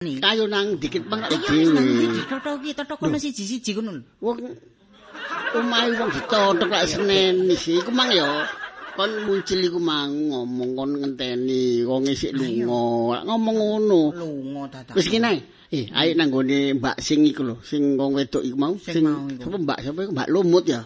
[0.00, 4.00] Kayu nang dikit bang wis nang ndi ditotoki, totok kono siji-siji lho.
[4.24, 4.40] Wong
[5.52, 8.48] omahe wong ditotok lak Senen iki iku mang ya
[8.96, 13.28] kon muncul iku mang ngomong kon ngenteni wong isik lunga.
[13.28, 14.00] Ngomong ngono.
[14.16, 14.96] Lunga dadak.
[14.96, 15.44] Wis kene.
[15.68, 19.04] Eh, ayo nang gone Mbak sing iku lho, sing wong wedok iku mau, Sing
[19.36, 20.80] sapa Mbak sapa iku Mbak Lumut ya.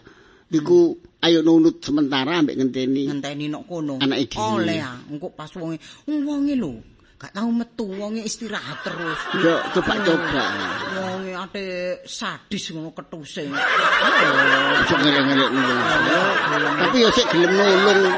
[0.51, 3.07] Iku ayo nunut sementara ambek ngenteni.
[3.07, 3.95] ngenteni nok kono.
[4.03, 4.59] Anake dhewe.
[4.59, 5.79] Oleh ah, engko pas wonge,
[6.11, 6.82] wonge lho,
[7.25, 9.17] gak tau metu, wonge istirahat terus.
[9.41, 10.45] Yo coba-coba.
[11.01, 11.65] Wonge ate
[12.05, 13.49] sadis ngono ketuse.
[13.49, 15.75] Ojo ngelek-ngelek ngono.
[16.85, 18.17] Tapi yo sik gelem nulung.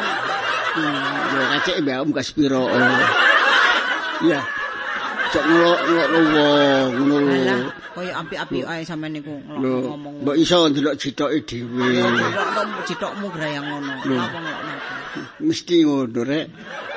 [0.77, 2.67] Hmm, Yo kacek mbak Om gak sepiro.
[5.27, 7.59] Cok ngelok-ngelok wong ngono lho.
[7.97, 10.23] Kaya apik-apik ae sampean niku ngomong.
[10.23, 11.87] mbok iso ndelok jitoke dhewe.
[12.87, 13.93] Jitokmu grayang ngono.
[14.07, 14.61] Ngelok-ngelok.
[15.43, 16.47] Mesti ngono rek.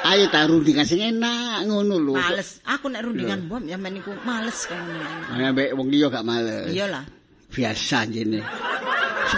[0.06, 2.14] Ayo ta rundingan sing enak ngono lho.
[2.20, 2.62] Males.
[2.70, 5.10] Aku nek rundingan mbom sampean niku males kaya ngono.
[5.34, 6.70] Ayo mbek wong liya gak males.
[6.70, 7.04] Iyalah.
[7.50, 8.40] Biasa jene.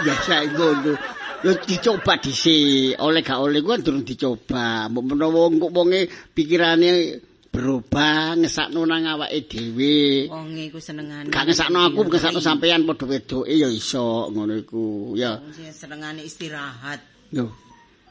[0.04, 0.92] Biasa ngono.
[1.42, 4.86] Yo dicoba dhisik, oleh gak oleh ku kan durung dicoba.
[4.86, 6.06] Mbok menawa engko wonge
[6.36, 7.18] pikirane
[7.52, 10.26] berubah ngesakno nang awake dhewe.
[10.32, 11.28] Wonge iku senengane.
[11.28, 15.12] Gak ngesakno aku, ngesakno sampean padha wedoke ya iso ngono iku.
[15.12, 15.36] Ya.
[15.36, 17.04] Wong senengane istirahat.
[17.28, 17.52] Yo.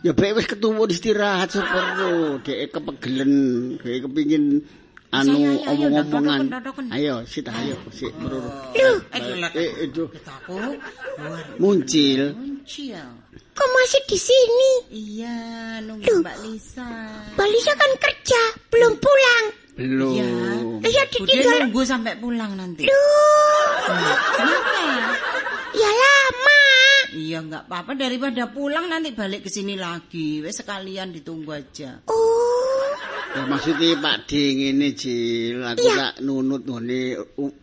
[0.05, 3.33] Ya bae wis ketuwun istirahat sepero, dhek kepegelen,
[3.77, 4.65] dhek kepingin
[5.13, 6.49] anu omong-omongan.
[6.89, 8.49] Ayo, sik ayo, sik meruru.
[8.73, 9.53] Lho, ayo lah.
[9.53, 10.09] Eh, itu
[10.49, 10.73] luar
[11.61, 12.33] muncil.
[12.71, 13.03] Muncil.
[13.51, 14.71] Kok masih di sini?
[14.89, 15.37] Iya,
[15.83, 16.23] nunggu Loh.
[16.23, 16.87] Mbak Lisa.
[17.35, 18.41] Mbak Lisa kan kerja,
[18.71, 19.45] belum pulang.
[19.75, 20.13] Belum.
[20.15, 20.29] Iya.
[20.87, 21.57] Ya Bude ditinggal.
[21.67, 22.87] nunggu sampai pulang nanti.
[22.87, 23.75] Duh,
[24.31, 24.83] Kenapa?
[25.73, 26.61] ya lama.
[27.11, 30.39] Iya, nggak apa-apa daripada pulang nanti balik ke sini lagi.
[30.39, 31.99] Wes sekalian ditunggu aja.
[32.07, 32.87] Oh,
[33.31, 37.55] Ya, maksudnya Pak D ngene Cil, aku tak nunut ngene u-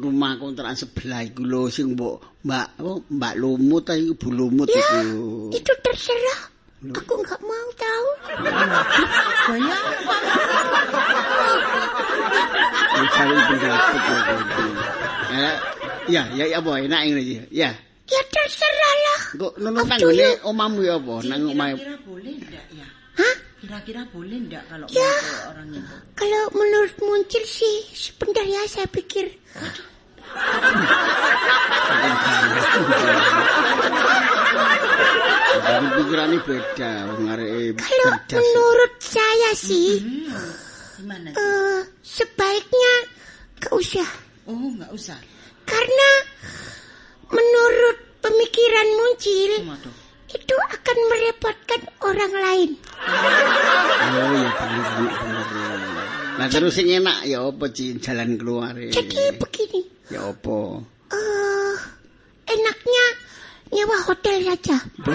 [0.00, 4.68] rumah kontrakan sebelah iku lho sing mbok Mbak apa Mbak Lumut ta iku Bu Lumut
[4.72, 5.52] ya, iku.
[5.52, 6.40] itu terserah.
[6.80, 8.08] Aku nggak mau tahu.
[9.52, 10.22] Banyak pendapat
[13.60, 13.74] ya.
[15.30, 15.50] Ya,
[16.08, 17.36] ya, ya, ya apa enak ngene iki.
[17.52, 17.70] Ya.
[18.08, 19.20] Ya terserah lah.
[19.36, 21.14] Kok nunut nang ngene omamu ya apa?
[21.28, 21.76] Nang omahe.
[21.76, 22.88] Kira-kira boleh enggak ya?
[23.20, 23.34] Hah?
[23.60, 25.12] Kira-kira boleh enggak kalau Ya.
[25.52, 25.94] orang itu?
[26.16, 29.28] Kalau menurut muncul sih, sebentar ya saya pikir.
[35.60, 40.00] Tapi pikirane beda wong areke Kalau menurut saya sih,
[40.98, 41.28] Gimana?
[41.32, 42.94] eh, sebaiknya
[43.60, 44.08] gak usah.
[44.48, 45.18] Oh, enggak usah.
[45.62, 46.10] Karena
[47.30, 49.94] menurut pemikiran muncul, Waduh.
[50.30, 52.70] Itu akan merepotkan orang lain.
[52.78, 56.06] Oh ya bener bener bener.
[56.38, 60.80] Nah terus sing enak ya apa Ci jalan keluar Jadi begini, Ya apa?
[61.10, 61.76] eh
[62.48, 63.04] enaknya
[63.70, 64.76] nyewa hotel saja.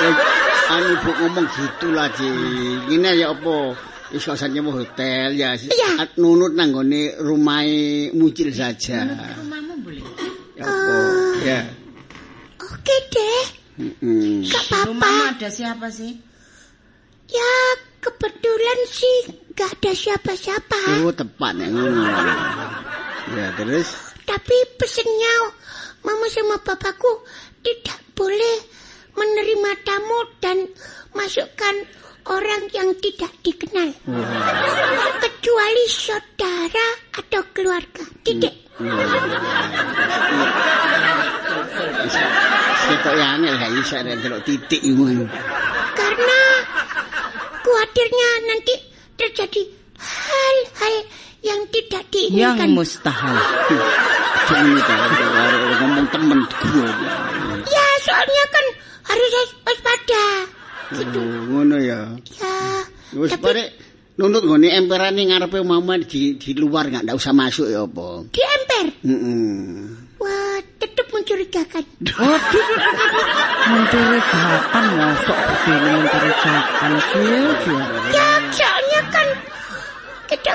[0.00, 0.14] Eh,
[0.72, 2.24] anu bu ngomong gitu lah Ci.
[2.88, 3.76] Ngene ya apa?
[4.10, 5.54] Wis gak usah nyewa hotel ya.
[5.54, 5.90] Iya.
[6.02, 9.06] At- Nunut nang gone rumahe muncil saja.
[9.38, 10.02] Rumahmu boleh.
[10.58, 10.94] Ya apa?
[11.46, 11.60] Ya.
[12.60, 13.42] Oke deh,
[13.78, 14.44] Mm-mm.
[14.44, 15.38] gak Rumahmu apa-apa.
[15.38, 16.12] ada siapa sih?
[17.30, 17.50] Ya
[18.02, 19.16] kebetulan sih
[19.54, 21.06] gak ada siapa-siapa.
[21.06, 22.02] Oh tepat ya ngono.
[23.30, 23.94] Ya terus
[24.26, 25.34] Tapi pesennya
[26.02, 27.22] mama sama papaku
[27.62, 28.56] tidak boleh
[29.12, 30.66] menerima tamu dan
[31.12, 31.74] masukkan
[32.28, 33.88] orang yang tidak dikenal.
[35.20, 38.04] Kecuali saudara atau keluarga.
[38.24, 38.54] Tidak.
[42.90, 43.70] Ketok ya angel gak
[44.04, 45.04] nek delok titik iku.
[45.94, 46.40] Karena
[47.60, 48.74] khawatirnya nanti
[49.20, 49.62] terjadi
[50.00, 50.94] hal-hal
[51.40, 52.68] yang tidak Yang diinginkan.
[52.72, 53.36] mustahil.
[54.50, 56.40] Ta karo ngomong temen.
[57.70, 58.66] Ya, soalnya kan
[59.14, 60.26] harus waspada.
[60.90, 62.18] Oh, ngono ya.
[62.38, 62.54] Ya,
[63.14, 63.70] Wis pare
[64.18, 68.26] nuntut nggone emperane ngarepe mama di di luar nggak ndak usah masuk ya apa.
[68.34, 68.86] di emper.
[69.06, 69.38] Heeh.
[70.20, 71.84] Wah, tetap mencurigakan.
[72.04, 72.66] Waduh.
[73.70, 77.40] Mencurigakan masuk begini mencurigakan sih.
[78.12, 79.26] Ya, soalnya kan
[80.28, 80.54] kita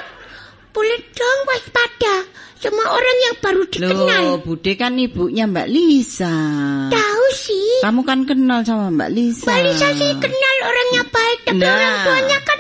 [0.70, 2.16] boleh dong waspada
[2.65, 4.23] sama orang yang baru dikenal.
[4.25, 6.33] Loh, Bude kan ibunya Mbak Lisa.
[6.89, 9.45] Tahu sih, Kamu kan kenal sama Mbak Lisa.
[9.45, 11.69] Mbak Lisa sih kenal orangnya baik, tapi Nah.
[11.71, 12.59] orang tuanya kan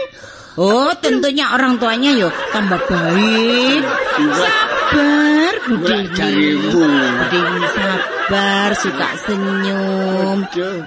[0.55, 3.83] Oh, tentunya orang tuanya yo tambah baik.
[4.15, 5.99] Sabar, Bude.
[6.71, 7.41] Bude
[7.75, 10.47] sabar, suka senyum.
[10.47, 10.79] Aduh.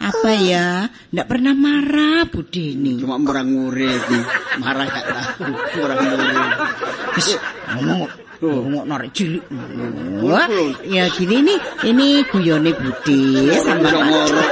[0.00, 0.86] Apa ya?
[1.12, 3.00] Ndak pernah marah Bude ini.
[3.00, 4.02] Cuma merang murid.
[4.60, 5.50] Marah gak tahu.
[5.80, 6.50] Merang murid.
[7.16, 7.28] Wis
[7.76, 8.00] ngomong
[8.36, 9.44] ngomong narik cilik.
[10.20, 10.44] Wah,
[10.84, 11.58] ya gini nih,
[11.88, 13.20] ini guyone Bude
[13.64, 14.50] sama ngorok.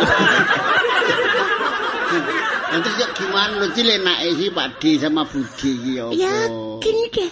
[2.75, 6.19] Nanti ya gimana lo cile naik sih Pak D sama Budi ya apa?
[6.19, 6.37] Ya,
[6.82, 7.31] gini deh.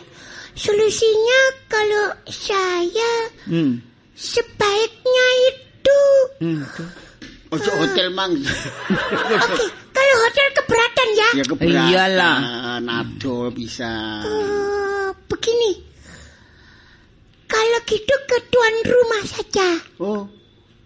[0.54, 3.12] Solusinya kalau saya
[3.50, 3.82] Hmm.
[4.14, 6.00] sebaiknya itu
[6.38, 6.62] Hmm.
[7.52, 8.32] Ojo hotel mang.
[8.32, 11.28] Oke, kalau hotel keberatan ya.
[11.36, 11.88] ya keberatan.
[11.92, 12.36] Iyalah.
[12.80, 14.24] Nado bisa.
[14.24, 15.84] Eh, begini.
[17.44, 19.68] Kalau gitu ke tuan rumah saja.
[20.00, 20.24] Oh,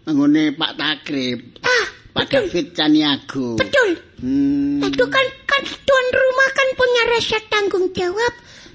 [0.03, 1.39] anggone Pak Takrib.
[1.63, 2.43] Ah, Pak betul.
[2.51, 3.47] David Caniago.
[3.55, 3.89] Betul.
[4.19, 4.83] Hmm.
[4.83, 8.33] Itu kan kan tuan rumah kan punya rasa tanggung jawab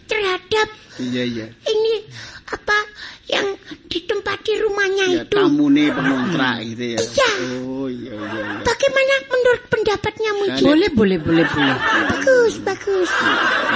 [0.09, 0.69] terhadap
[1.01, 1.47] Iya iya.
[1.69, 2.05] ini
[2.53, 2.79] apa
[3.27, 3.47] yang
[3.89, 5.33] ditempati rumahnya Ya itu.
[5.33, 6.99] tamune pengontrak gitu ya.
[7.01, 7.31] Iya.
[7.65, 8.41] Oh iya iya.
[8.45, 8.61] iya.
[8.61, 10.63] Bagaimana menurut pendapatnya Muji?
[10.63, 11.77] Boleh, boleh, boleh, boleh.
[12.09, 13.11] Bagus, bagus.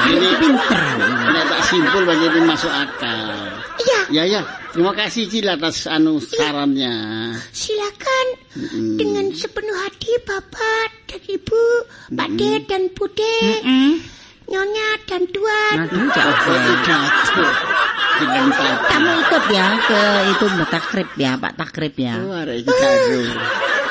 [0.07, 0.85] Ini Pinter.
[1.01, 3.19] ini tak simpul banyak ini masuk akal.
[3.77, 4.41] Iya, Ya ya,
[4.71, 6.95] terima kasih Cil atas anu sarannya.
[7.51, 8.97] silakan Mm-mm.
[8.97, 11.63] dengan sepenuh hati Bapak dan Ibu,
[12.13, 12.29] Pak
[12.67, 13.95] dan Bude, Hmm.
[14.47, 15.23] Nyonya dan.
[15.27, 16.57] Aduh, jatuh.
[18.17, 18.41] Tadi.
[18.89, 20.01] Kamu ikut ya ke
[20.33, 22.15] itu Mbak Takrib ya, Pak Takrib ya.
[22.17, 22.41] Oh.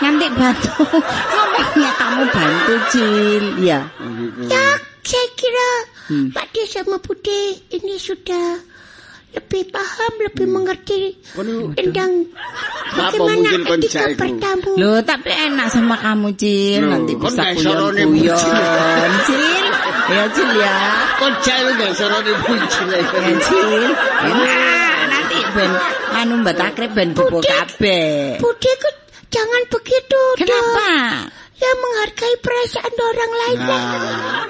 [0.02, 0.81] Nanti bantu.
[1.06, 3.46] Ngomongnya kamu bantu, Cil.
[3.62, 3.86] Ya.
[4.02, 4.50] Oh, gitu.
[4.50, 4.66] Ya,
[5.06, 5.69] saya kira
[6.06, 6.30] Hmm.
[6.30, 8.62] Pak D sama Bude ini sudah
[9.34, 11.74] lebih paham, lebih mengerti Waduh.
[11.74, 12.30] tentang
[12.94, 14.22] bagaimana mungkin kon etika jaiku?
[14.22, 14.72] bertamu.
[14.78, 16.86] Loh, tapi enak sama kamu, Cil.
[16.86, 18.38] Loh, Nanti kon bisa kuyon-kuyon.
[19.25, 19.65] Cil.
[20.06, 20.75] Ya, Cil ya.
[21.18, 23.84] Kok jauh gak soro di muncul Ya, Cil.
[24.22, 24.86] Enak.
[25.06, 25.72] Nanti ben
[26.16, 27.50] anu Mbak Takrib ben bubu Bude.
[27.50, 28.38] kabeh.
[28.38, 28.90] Bude ku
[29.30, 30.46] jangan begitu dong.
[30.46, 30.90] Kenapa?
[31.56, 33.57] Ya menghargai perasaan orang lain.
[33.63, 34.44] Nah,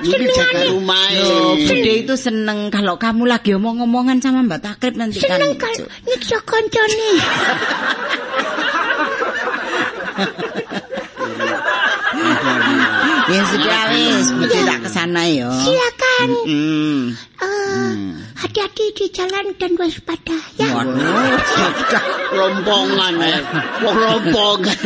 [0.00, 5.20] ini jaga rumah Loh, Bude itu seneng kalau kamu lagi omong-omongan sama Mbak Takrib nanti
[5.20, 5.38] kan.
[5.38, 5.76] Seneng kan
[6.08, 7.10] nyiksa koncone.
[13.28, 15.52] Ya sudah wis, Bude tak ke sana ya.
[15.52, 16.28] Silakan.
[16.48, 17.00] Eh,
[18.40, 20.68] hati-hati di jalan dan waspada ya.
[22.32, 23.38] Rompongan ya.
[23.84, 24.80] Wong rompongan.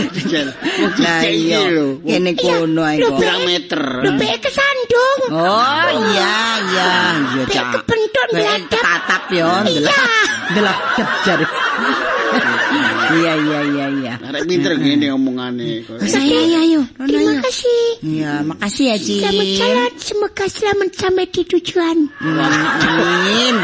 [0.99, 1.62] Nah iya,
[2.03, 3.15] kene kono ae kok.
[3.15, 3.83] Pirang meter.
[4.11, 5.21] Lebih kesandung.
[5.33, 6.37] Oh iya
[6.67, 6.91] iya
[7.38, 7.79] iya cak.
[7.79, 8.83] kebentuk Kayak beladap.
[8.83, 9.87] ketatap ya, ndelok.
[9.87, 10.06] Iya.
[10.50, 11.41] Ndelok kejar.
[13.10, 14.14] Iya iya iya iya.
[14.22, 15.82] Arek pinter ngene omongane.
[16.06, 17.82] Saya ya ayo, Rono Terima kasih.
[18.02, 19.14] Iya, makasih ya, Ci.
[19.19, 19.90] Selamat jalan.
[19.99, 21.99] Semoga selamat sampai di tujuan.
[22.22, 23.56] Amin.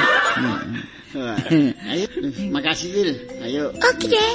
[1.88, 2.06] Ayo,
[2.50, 3.10] makasih Dil.
[3.42, 3.64] Ayo.
[3.74, 4.32] Oke deh.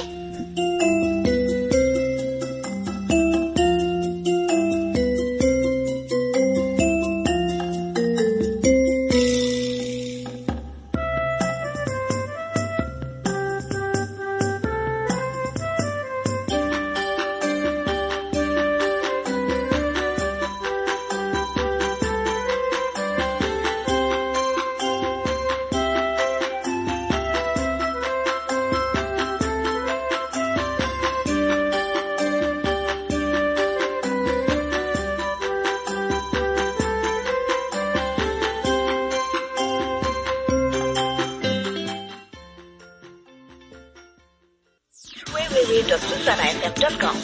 [45.94, 47.14] www.susanafm.com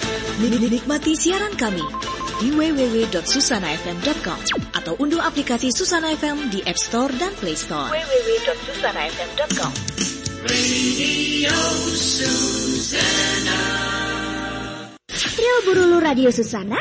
[0.70, 1.82] Nikmati siaran kami
[2.38, 4.38] di www.susanafm.com
[4.78, 7.90] atau unduh aplikasi Susana FM di App Store dan Play Store.
[7.90, 9.72] www.susanafm.com
[15.10, 16.78] Trio Burulu Radio Susana.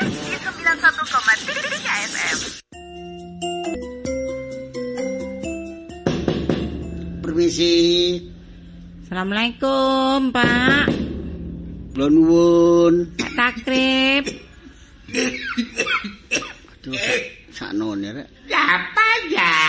[7.25, 7.73] Permisi.
[9.09, 10.98] Assalamualaikum, Pak.
[11.99, 13.11] Kula nuwun.
[13.35, 14.23] Takrib.
[16.71, 16.95] Aduh,
[17.51, 18.27] saknone rek.
[18.47, 19.59] Siapa ya?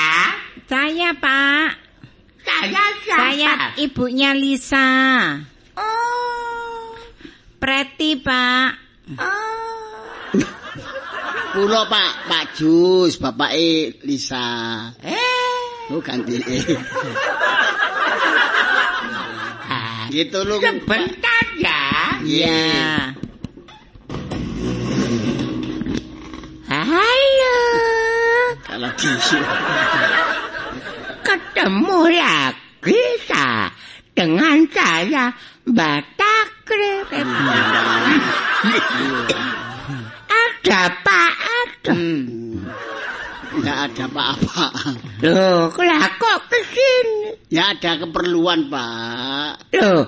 [0.71, 1.75] Saya, Pak.
[2.47, 3.19] Saya siapa?
[3.19, 4.87] Saya ibunya Lisa.
[5.75, 6.95] Oh,
[7.59, 8.79] Preti, Pak.
[9.19, 10.31] oh.
[11.51, 14.87] Kula Pak, Pak Jus, bapake Lisa.
[15.03, 16.39] Eh, Oh, ganti.
[19.75, 20.63] ah, gitu lu.
[20.63, 21.50] sebentar
[22.25, 22.27] ya.
[22.27, 23.15] Iya.
[26.71, 27.59] Halo.
[28.65, 28.91] Kalau.
[31.21, 33.69] Ketemu lagi sa
[34.15, 35.33] dengan saya
[35.67, 36.01] Mbak
[36.65, 37.11] krep.
[40.31, 41.95] Ada Pak, ada.
[43.51, 44.67] Enggak ada apa-apa.
[45.27, 47.35] Loh, lah kok ke sini?
[47.51, 49.75] Ya ada keperluan, Pak.
[49.75, 50.07] Loh,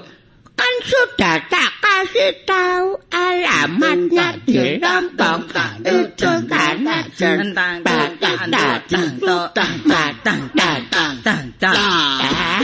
[4.52, 5.40] alamatnya di lompong
[5.88, 12.60] itu karena Tentang tentang tentang tentang tentang tentang tentang Nah.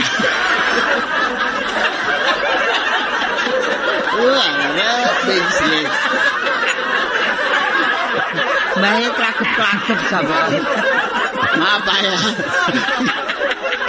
[4.19, 4.91] Wah, ada
[5.23, 5.85] bensin.
[8.79, 10.39] Baik kelakep-kelakep sama.
[11.55, 12.17] Maaf, Pak ya.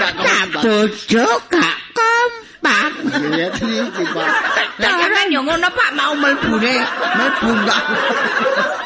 [0.01, 0.63] Gak kompak.
[0.65, 2.91] bojo gak kompak
[3.35, 4.31] Ya, ini, Pak.
[4.55, 6.75] Lah kan yo ngono Pak mau mlebune.
[7.17, 7.83] Mlebu enggak.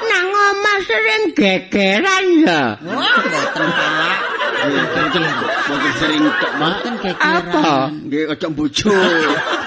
[0.04, 4.18] nang omah sering gegeran ya Wah, mboten Pak.
[4.64, 5.22] Mungkin
[5.68, 6.52] mungkin sering tok.
[6.56, 7.34] Mboten gegeran.
[7.40, 7.72] Apa?
[7.90, 8.92] Nggih, ojo bojo.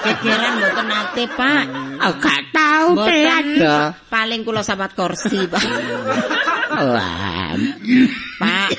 [0.04, 1.64] Gegeran mboten nate, Pak.
[1.98, 5.64] oh, gak tahu telat ya Paling kula sahabat kursi, Pak.
[6.68, 7.56] Wah,
[8.38, 8.70] Pak,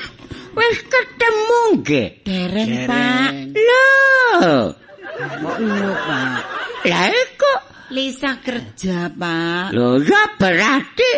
[0.56, 3.30] wis ketemu nggih dereng, Pak.
[3.58, 4.72] Loh,
[5.20, 6.40] Kok ngono, Pak?
[6.86, 7.52] Lah iku
[7.90, 9.74] Lisa kerja, Pak.
[9.74, 11.10] lho ya berarti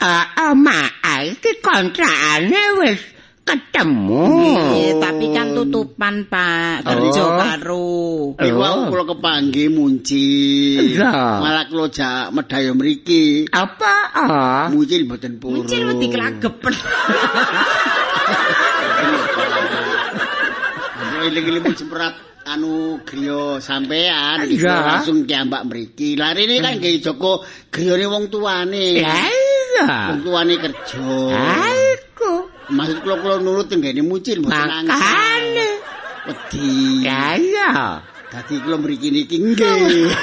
[0.00, 0.88] uh, omah
[1.28, 3.00] iki kontrakane wis
[3.42, 4.24] ketemu.
[4.56, 6.86] Nggih, tapi kan tutupan, Pak.
[6.88, 7.36] Kerja Oh.
[7.36, 7.92] karo.
[8.40, 10.24] Niku aku kula kepanggih munci.
[10.96, 13.50] Malah kula jak medhayo mriki.
[13.52, 13.94] Apa?
[14.14, 14.64] ah?
[14.72, 15.60] Muncil mboten purun.
[15.60, 16.72] Muncil wedi kelagepen.
[20.96, 22.14] Kula iling-iling mun seperat
[22.46, 26.18] anu griya sampean langsung kiambak mriki.
[26.18, 28.98] Lah rene kan nggih Joko griyane wong tuane.
[29.02, 29.86] Lah iya.
[30.14, 31.08] Wong tuane kerja.
[31.32, 32.32] Aiku
[32.72, 34.90] Maksud kula kula nurut tenggene muncil mboten makane.
[34.90, 35.44] angsal.
[36.30, 36.72] Wedi.
[37.06, 37.70] Lah iya.
[38.32, 40.08] Dadi kula mriki niki nggih.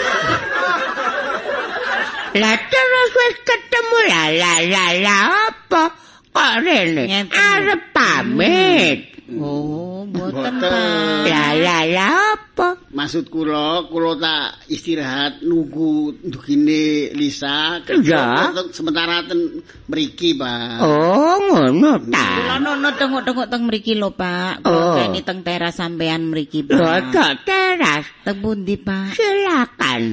[2.29, 4.61] Lah terus wis ketemu lah lah
[5.01, 5.83] lah apa?
[6.29, 8.99] Kok rene arep pamit.
[9.33, 10.53] Oh, Mboten.
[10.59, 11.23] Pak.
[11.29, 12.67] Lah lah lah apa?
[12.89, 17.79] Maksud kula, kula tak istirahat nunggu ndugine Lisa.
[17.85, 20.81] Kerja Sementara ten mriki, Pak.
[20.81, 22.57] Oh, ngono Kula ta.
[22.57, 24.65] nono tengok-tengok teng mriki lho, Pak.
[24.65, 24.73] Oh.
[24.73, 27.13] Kula kene teng teras sampean mriki, Pak.
[27.13, 28.03] kok teras.
[28.25, 29.13] Teng pundi, Pak?
[29.15, 30.03] Silakan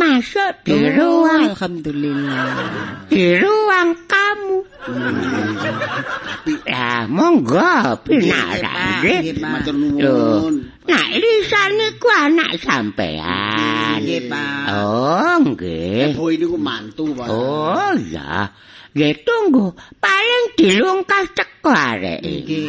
[0.00, 2.48] masuk di ruang Alhamdulillah.
[3.12, 4.56] di ruang kamu.
[6.64, 9.36] Lah monggo pinara nggih.
[9.36, 10.54] Matur nuwun.
[10.88, 14.00] Nah, Lisa niku anak sampean.
[14.00, 14.64] Nggih, Pak.
[14.72, 16.16] Oh, nggih.
[16.16, 17.28] Boy niku mantu, Pak.
[17.28, 18.48] Oh, ya.
[18.90, 19.70] Nggih tunggu,
[20.02, 22.66] paling dilungkas teko arek iki.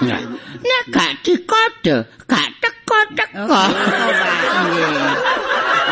[0.00, 0.08] Nggih.
[0.08, 0.20] Nah,
[0.64, 3.36] nek gak dikode, gak teko-teko.
[3.36, 3.68] Oh, Pak.
[4.64, 4.88] Nggih.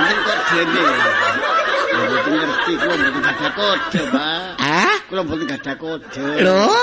[0.00, 0.84] Mungkin kok dene.
[2.00, 4.40] Mboten ngerti kula mboten gadah kode, Pak.
[4.56, 6.24] Ah, Kula mboten gadah kode.
[6.40, 6.80] lho,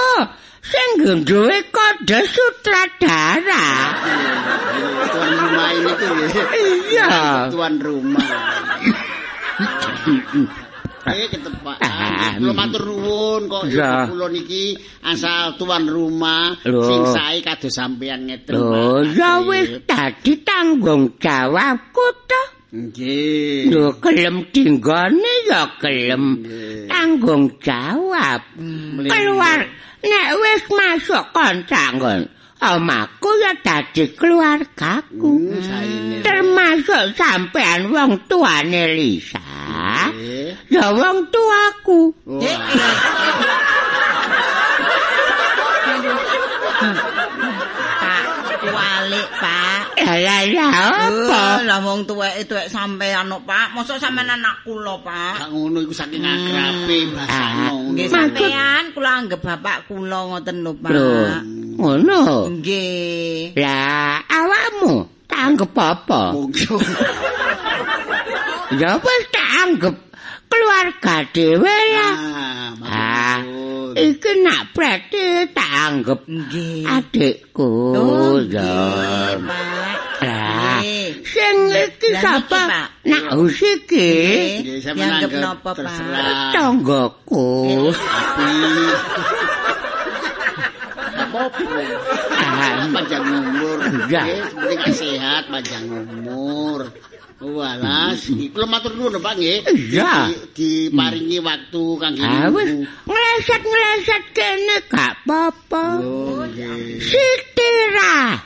[0.61, 0.89] sing
[1.25, 3.67] duwe kode sutradara.
[5.09, 6.43] Tuan rumah ini tuh ya.
[6.53, 7.09] Iya.
[7.49, 8.27] Tuan rumah.
[11.07, 12.43] Eh ketepaan.
[12.43, 18.53] Kula matur nuwun kok kula niki asal tuan rumah sing sae kados sampean ngeten.
[18.59, 19.15] Lho, Pak.
[19.15, 22.43] ya wis dadi tanggung jawabku to.
[22.67, 23.71] Nggih.
[23.71, 26.91] Lho, gelem dinggone ya Nggih.
[26.91, 28.41] tanggung jawab.
[29.07, 29.59] Keluar
[30.03, 32.21] nek wis masuk kontrak nggon.
[32.57, 35.33] Omahku ya dadi keluargaku.
[35.45, 36.25] Hmm.
[36.25, 39.46] Termasuk sampean wong tuane Lisa.
[40.65, 40.81] Nggih.
[40.81, 42.01] Ya wong tuaku.
[47.97, 48.23] Pak,
[48.73, 49.81] walik, Pak.
[49.97, 51.41] Ya ya ya apa?
[51.57, 53.73] Oh, lah wong tuweke tuwek sampean kok, Pak.
[53.75, 55.45] Mosok sampean anak kula, Pak.
[55.45, 57.91] Gak ngono iku saking akrabe bahasa Ah, ngono.
[57.97, 60.91] Nggih sampean kula anggap bapak kula ngoten lho, Pak.
[61.81, 62.21] Ngono.
[62.61, 63.57] Nggih.
[63.57, 64.93] Lah, awakmu
[65.27, 66.21] tak anggap apa?
[66.37, 66.77] Monggo.
[68.77, 69.95] Ya wis tak anggap
[70.47, 72.15] keluarga dhewe lah.
[72.17, 73.39] Ah, Ah,
[73.93, 76.19] iki nak berarti tak anggap
[76.87, 77.71] adikku.
[77.93, 79.35] Oh, ya.
[80.17, 80.79] Lah,
[81.21, 82.87] sing iki sapa?
[83.05, 83.29] Nak.
[83.37, 85.73] Nggih, sampeyan Dianggep napa, Pak?
[85.77, 86.51] terserah.
[86.55, 87.47] Tonggoku.
[92.37, 93.77] Ah, panjang umur.
[94.09, 94.41] Nggih,
[94.79, 96.87] kan sehat, panjang umur.
[97.37, 99.61] Walas, kula matur nuwun Pak nggih.
[99.69, 100.33] Iya.
[100.57, 106.01] Di- Diparingi waktu kangge Ah, wis ngleset-ngleset kene gak apa-apa.
[106.01, 106.41] Oh.
[106.97, 108.41] Istirahat.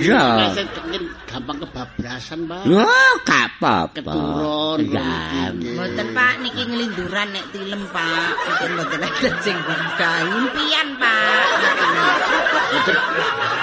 [0.00, 0.24] Iya.
[0.56, 2.64] Pengen gampang kebablasan, Pak.
[2.64, 4.00] Oh, gak apa-apa.
[4.00, 4.88] Keturun.
[4.88, 8.08] Mboten Pak niki ngelinduran nek tilem Pak.
[8.40, 10.16] Mboten mboten ada sing berkah.
[10.32, 11.44] Impian Pak.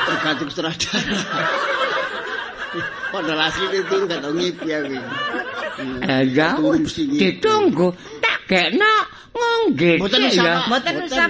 [0.05, 1.17] Tergantung sutradara.
[3.11, 5.03] Padahal asli itu nggak tahu ngipi ya, Win.
[6.07, 7.19] Eh, ya, mesti ngipi.
[7.19, 7.87] ditunggu.
[8.23, 8.93] Tak kena
[9.35, 10.29] ngonggit Mboten ya.
[10.31, 10.57] usah.
[10.71, 11.25] Mboten usah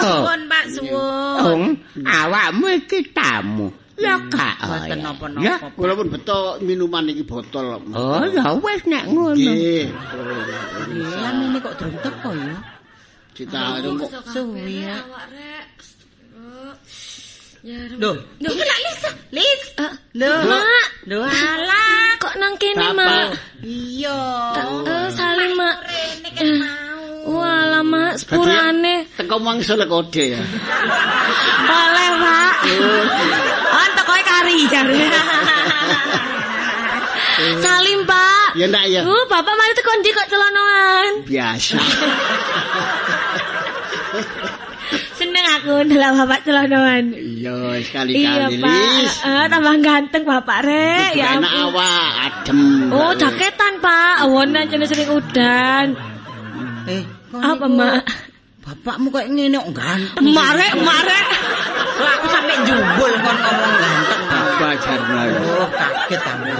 [0.00, 1.60] suwun Pak suwun.
[2.04, 3.68] Awakmu iki tamu.
[3.96, 4.56] Ya gak.
[4.60, 5.04] Mboten oleh.
[5.04, 5.44] napa-napa.
[5.44, 5.56] Ya.
[5.72, 7.80] Kula pun beto minuman iki botol.
[7.96, 9.32] Oh, ya wis nek ngono.
[9.32, 9.88] Nggih.
[11.16, 12.56] Lah ini kok durung teko ya?
[13.36, 15.00] Kita kok Suwi ya.
[15.04, 15.95] Awak rek.
[17.66, 19.00] Ya, Loh, iki lak Lis.
[19.34, 19.62] Lis.
[19.74, 20.38] Ah, Loh.
[20.46, 20.86] Mak.
[21.10, 22.14] Loh alah.
[22.22, 22.94] kok nang kene.
[22.94, 23.34] Mak?
[23.66, 24.22] Iya.
[24.86, 25.76] Eh, salim, Mak.
[25.82, 27.42] Rene mau.
[27.42, 29.10] Walah, Mak, sepurane.
[29.18, 30.42] teko mangsa le kode ya.
[31.66, 32.54] Oleh, Pak.
[33.74, 34.94] Oh, tekoe kari jare.
[37.66, 38.48] Salim, Pak.
[38.54, 39.02] Ya ndak ya.
[39.02, 41.26] Uh, Bapak mari teko ndi kok celonoan?
[41.26, 41.76] Biasa.
[45.46, 47.04] Aku ndelok Bapak celonoan.
[47.14, 48.70] Iya, Iya, sekali-kali Pak.
[48.98, 49.14] Lis.
[49.22, 51.10] Eh, tambah ganteng Bapak, Rek.
[51.14, 52.60] Ya Enak awak, adem.
[52.90, 54.26] Oh, jaketan, Pak.
[54.26, 55.86] Awane jane sering udan.
[56.86, 58.02] Eh, Apa, Mak?
[58.66, 60.26] Bapakmu kok ngene kok ganteng.
[60.26, 61.26] Marek, marek.
[61.96, 64.22] Kok aku sampe jumbul kon ngomong ganteng.
[64.26, 65.22] Apa jarna?
[65.38, 66.50] Oh, kaget aku.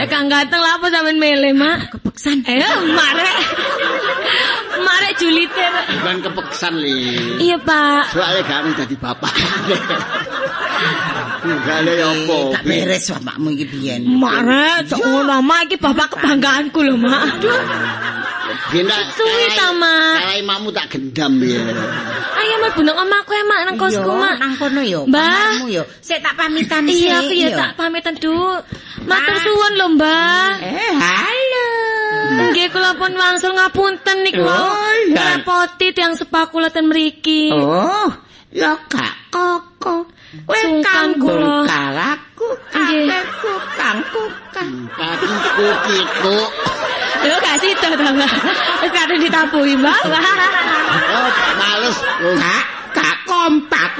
[0.00, 1.92] Lek kang ganteng lah apa sampean mele, Mak?
[1.92, 2.40] Kepeksan.
[2.48, 2.56] Eh,
[2.96, 3.36] marek.
[4.80, 5.60] Marek julite.
[5.60, 5.84] Pak.
[5.92, 7.36] Bukan kepeksan Lis.
[7.36, 8.08] Iya, Pak.
[8.16, 9.34] Soalnya gak mau jadi bapak.
[11.44, 12.32] Ada ya apa.
[12.32, 14.00] Eh, Tak beres bapakmu iki biyen.
[14.08, 15.60] Marek, cok ngono, Mak.
[15.68, 17.20] Iki bapak kebanggaanku lho, Mak.
[17.36, 17.60] Aduh.
[18.72, 20.16] Bina Suwi ta, Mak.
[20.24, 21.60] Kalai makmu tak gendam ya.
[22.40, 24.36] Ayo mlebu nang omahku ya, Mak, nang kosku, Iya, Mak.
[24.40, 25.00] Nang kono yo.
[25.04, 25.28] Mbah.
[25.28, 25.82] kamarmu yo.
[26.00, 26.94] Sik tak pamitan sik.
[26.96, 28.60] Iya, aku ya tak pamitan, Duk.
[29.08, 30.50] Matur suwun lho, Mbah.
[30.60, 31.68] Eh, halo.
[32.50, 34.44] Nggih kula pun wangsul ngapunten niku.
[34.44, 35.40] Oh, iya.
[35.40, 37.50] Ngrepoti tiyang sepakula ten mriki.
[37.54, 38.08] Oh,
[38.52, 40.06] ya gak koko.
[40.46, 41.66] Sungkan kanggo kula.
[41.66, 43.06] kalaku, Nggih.
[43.10, 43.52] kakekku,
[44.54, 44.72] kang.
[44.94, 46.36] Kakiku kiku.
[47.26, 48.32] Lho gak sida to, Mbah.
[48.84, 49.98] Wis kadung ditabuhi, Mbah.
[50.04, 51.96] Oh, males.
[52.24, 52.34] Oh,
[52.94, 53.90] Gak, kompak.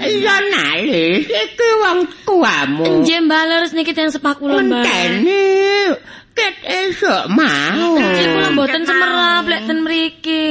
[0.00, 3.04] Iya nalis, iki wong tuamu.
[3.04, 4.80] Nggih, leres niki tiyang sepakula, Mbah.
[4.80, 5.92] Menteni,
[6.36, 7.96] ket esok mau.
[7.96, 10.48] Nggih, kula mboten semerap lek ten mriki.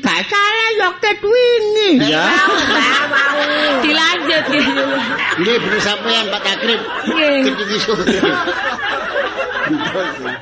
[0.00, 2.28] Gak salah yo ket wingi ya.
[3.84, 4.66] Dilanjut nggih.
[5.40, 6.80] Nggih, bener sampean Pak Takrib.
[7.12, 7.36] Nggih.
[7.52, 8.04] Ketiki sore.
[8.12, 8.32] Ya.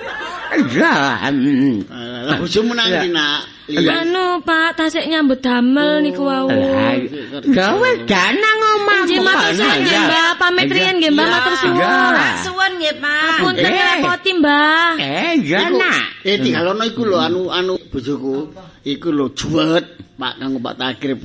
[2.24, 3.40] Lah bojomu nanti nak.
[3.64, 4.04] Iya.
[4.04, 6.52] Anu, Pak, tasik nyambut damel niku wau.
[6.52, 9.08] Wis danang omahmu.
[9.08, 10.28] Nggih, matur suwun nggih, Mbah.
[10.36, 12.16] Pamit riyen nggih, Mbah, matur suwun.
[12.44, 13.40] Suwun nggih, Pak.
[13.40, 13.72] Punten Eh.
[13.72, 14.90] ngrepoti, Mbah.
[15.00, 16.02] Eh, ya nak.
[16.28, 18.52] Eh tingalono iku lho anu anu bojoku.
[18.84, 19.84] Iku lho juwet
[20.20, 21.20] Pak kanggo Pak Takrib.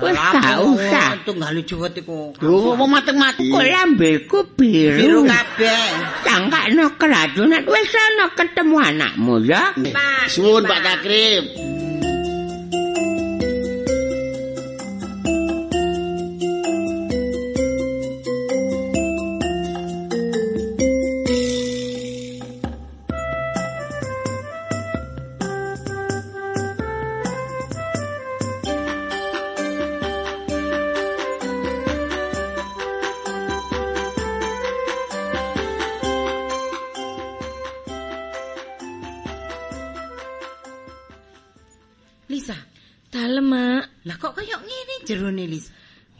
[0.00, 1.08] Wis gak usah.
[1.28, 2.32] Tunggal juwet iku.
[2.40, 3.52] Lho mau mateng-mateng.
[3.52, 4.96] Kok lambeku biru.
[4.96, 5.88] Biru kabeh.
[6.24, 9.76] Tangkakno keracunan wis ana ketemu anakmu ya.
[9.76, 10.32] Pak.
[10.32, 11.44] Suwun Pak Takrib.
[42.30, 42.54] Lisa.
[43.10, 44.06] Dalem, Mak.
[44.06, 45.66] Lah kok koyo ngene jerone Lis?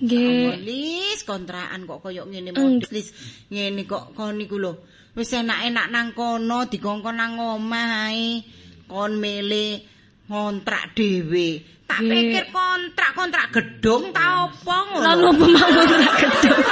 [0.03, 0.59] Nggih.
[0.67, 3.09] Lis, kontrakan kok koyo ngene modis Lis.
[3.47, 4.75] Ngene kok kon niku lho.
[5.15, 8.43] Wis enak-enak nang kono dikongkon nang omah ae.
[8.91, 9.87] Kon mele
[10.27, 11.79] ngontrak dhewe.
[11.87, 15.03] Tak pikir kontrak-kontrak gedung ta opo ngono.
[15.03, 16.63] Lah nopo mawon ora gedung.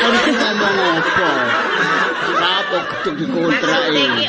[0.00, 1.30] Kon iki ngomong apa?
[2.36, 4.24] Apa gedung dikontrak iki?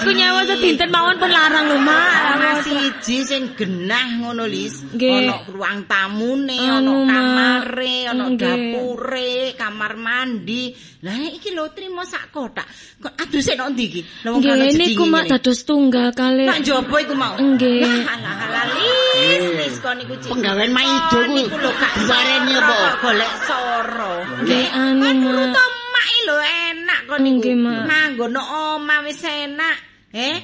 [0.00, 2.08] Iki niku nyawa sedinten mawon pun larang lho, Mak.
[2.40, 4.80] Omah siji sing genah ngono Lis.
[4.96, 10.72] Ana ruang tamune, ana kamare, ana dapure, kamar mandi.
[11.04, 12.64] Lah iki lho trimo sak kotak.
[13.00, 14.02] Kok aduse nang ndi iki?
[14.24, 16.44] Lah wong Nggih, jedinge niku Mak dados tunggal kali.
[16.44, 17.36] Mak jopo iku mau.
[17.36, 17.84] Nggih.
[17.84, 20.28] Lah halah halah Lis, Lis kon niku cik.
[20.32, 22.72] Penggawean Mak Ijo ku Niku lho gak diwareni apa?
[22.72, 24.14] kok Golek soro.
[24.44, 26.04] Nggih, anu, Kan Mak.
[26.04, 27.36] iki lho enak kon niku.
[27.40, 27.82] Nggih, Mak.
[27.88, 29.89] Manggon omah wis enak.
[30.10, 30.36] Eh?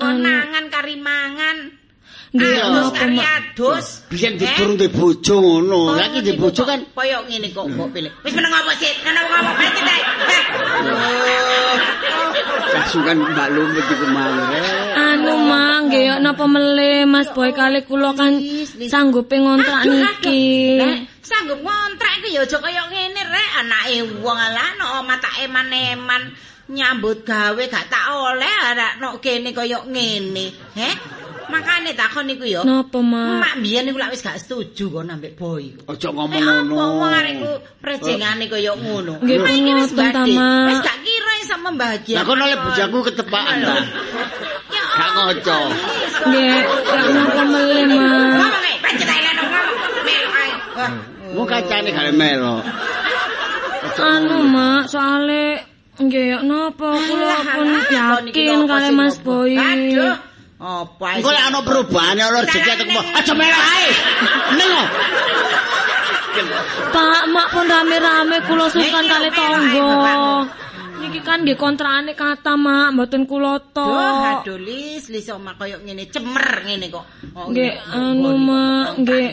[0.00, 0.20] Anu.
[0.20, 1.56] Konangan kari mangan.
[2.34, 4.02] Nggih, kari adus.
[4.10, 4.38] Biyen Eh?
[4.42, 5.94] diturung di bojo ngono.
[5.94, 8.10] Oh, Lagi di niku bojo kok kan koyo ngene kok mbok pilih.
[8.26, 8.90] Wis meneng apa sih?
[9.06, 9.94] Kan apa ngomong balik kita.
[12.74, 14.34] kasukan Mbak Lumut iku mang.
[14.94, 18.38] Anu Mak, nggih yo napa melih Mas Boy kali kula kan
[18.90, 20.78] sanggupe ngontrak niki.
[20.82, 25.34] Lah, sanggup ngontrak iku ya aja kaya ngene rek anake wong ala no omah tak
[25.42, 30.46] eman-eman nyambut gawe gak tak oleh anak no kene kaya ngene.
[30.72, 30.94] Heh?
[31.44, 32.64] Makane takon niku ya.
[32.64, 33.36] Napa Mak?
[33.44, 35.76] Mak biyen niku lak wis gak setuju kok ambek boy.
[35.84, 36.72] Aja Eh, ngomong apa ngono.
[36.72, 37.50] wong arek ku
[37.84, 39.20] prejengane kaya ngono.
[39.20, 40.32] Nggih, Mak, iki wis badhe.
[40.32, 40.66] Mak.
[40.72, 42.16] Wis gak kira iso membahagiakan.
[42.16, 43.74] Lah kon oleh bojaku ketepaan ta.
[44.72, 45.58] Ya Gak ngoco.
[46.32, 46.48] Nggih,
[46.80, 48.00] gak napa melih Mak.
[48.40, 49.66] Ngomong ae, pancet ae lan ngomong.
[50.00, 50.50] Mel ae.
[50.80, 50.90] Wah.
[51.36, 52.56] Mu kacane gak melo.
[54.00, 55.44] Anu Mak, soale
[55.94, 59.16] nggih napa kula pun kok yakin kali Mas?
[59.22, 59.54] Boy.
[59.54, 60.14] Aduh.
[60.64, 63.00] Apa Engko lek ana perubahan ana rezeki ketemu.
[63.14, 63.88] Aja melo ae.
[64.56, 64.82] Melo.
[66.94, 69.86] Pak, Mak pun rame-rame kula sukan kali bapakmu.
[70.98, 74.42] Niki kan nggih kontrakane kata Mak, mboten kula Duh, tok.
[74.42, 77.04] aduh lis, lis omah koyo ngene cemer ngene kok.
[77.36, 79.28] Oh, Nggih, anu, Mak, kok nggih.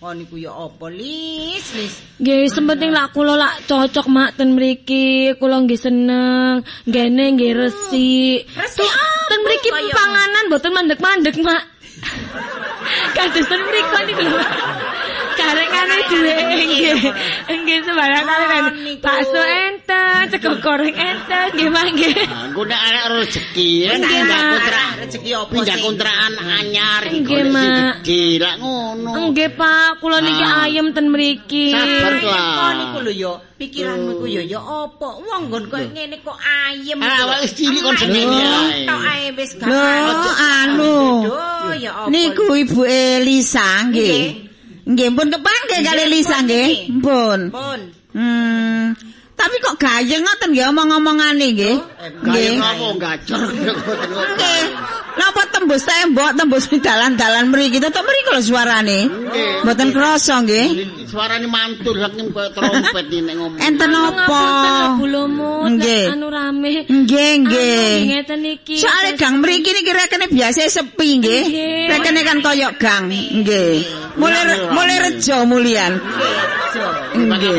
[0.00, 2.00] Oh niku ya apa lis, lis.
[2.16, 6.64] Nggih, sementing lak kula lak cocok Mak ten mriki, kula nggih seneng.
[6.88, 8.48] Ngene nggih resik.
[8.48, 11.62] Resik apa Ten mriki panganan mboten mandek-mandek, Mak.
[13.16, 14.40] Kados ten mriki niku lho.
[15.40, 16.34] Karengane dhewe
[16.68, 17.00] nggih.
[17.50, 18.64] Nggih sembarang kali kan.
[18.80, 19.02] Niku.
[19.02, 22.12] Bakso enten, sego goreng enten, nggih Mak nggih.
[22.20, 24.42] Nah, Engko nek arek rezeki Nggih, Mak.
[24.52, 25.82] kontrak Rezeki pindah sih?
[25.82, 27.94] kontrakan anyar Nggih, golek sing Mak.
[28.04, 29.10] gede lah ngono.
[29.30, 31.64] Nggih, Pak, kula niki ayem ten mriki.
[31.72, 32.70] Sabar Kok lah.
[32.76, 35.08] niku lho ya, pikiranmu ku ya ya apa?
[35.20, 36.98] Wong nggon koyo ngene kok ayem.
[37.00, 38.80] Ah, awake cilik kon seneni iki ae.
[38.84, 39.68] Tok ae wis gak.
[39.68, 40.94] Lho, anu.
[42.10, 44.49] Niku Ibu Elisa nggih.
[44.86, 46.70] Nggih, pun kepanggih kali Elisa nggih.
[47.00, 47.40] Pun.
[47.52, 47.80] Pun.
[48.10, 48.96] Hmm.
[49.40, 51.76] Tapi kok gayeng ngoten nggih omong-omongane nggih.
[51.80, 52.52] Kaya Nggih.
[52.60, 53.40] ngopo gacor.
[53.48, 54.62] Nggih.
[55.10, 59.00] Napa tembus tembok, tembus di dalan-dalan mriki, tetep mriki lho suarane.
[59.08, 59.64] Nggih.
[59.64, 60.66] Mboten krasa nggih.
[61.08, 63.58] Suarane mantul saking koyo trompet iki nek ngomong.
[63.64, 64.42] Enten apa?
[65.00, 66.04] Bulomu Nggih.
[66.14, 66.86] anu rame.
[66.88, 67.94] Nggih, nggih.
[68.10, 68.76] Ngeten iki.
[68.80, 71.44] Soale gang mriki niki rekene biasa sepi nggih.
[71.90, 73.06] Rekene kan koyo gang.
[73.10, 73.86] Nggih.
[74.18, 74.42] Mulai
[74.74, 75.92] mulai rejo mulian.
[77.14, 77.58] Nggih.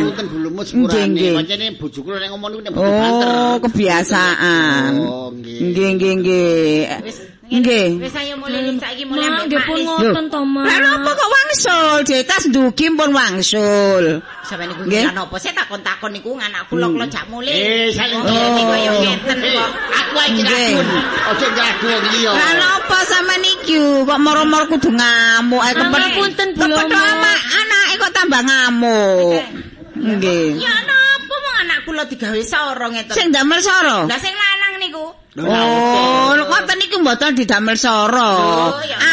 [0.76, 1.08] Nggih.
[1.12, 1.36] Nggih.
[1.40, 3.28] Pancene bojoku nek ngomong niku nek banter.
[3.30, 4.92] Oh, kebiasaan.
[5.00, 5.58] Oh, nggih.
[5.72, 8.00] Nggih, nggih, nggih.
[8.00, 10.66] Wis ayo lis saiki ambek nggih pun ngoten to, Mak.
[10.72, 11.96] Lah napa kok wangsul?
[12.08, 14.24] Jetas ndugi pun wangsul.
[14.48, 15.12] Sampe niku Nggih.
[15.12, 17.52] kan apa sih takon-takon niku anak kula kula jak mulai.
[17.52, 19.70] Eh, Oh, ngene koyo koyo ngeten kok.
[20.00, 20.72] Aku ae Nggih.
[20.80, 20.88] nyadun.
[21.32, 22.32] Ojo nyadun wong liya.
[22.40, 23.76] Lah napa sama niki
[24.08, 26.00] kok moro-moro kudu ngamuk ae kepet.
[26.00, 29.44] Ngapunten, Bu ama anake kok tambah ngamuk.
[30.00, 30.56] Nggih.
[30.56, 33.12] Ya napa wong anak kula digawe soro ngeten.
[33.16, 34.08] Sing damel soro.
[34.08, 35.06] Lah sing lanang niku.
[35.32, 38.36] Oh, ngoten niku mboten didamel soro.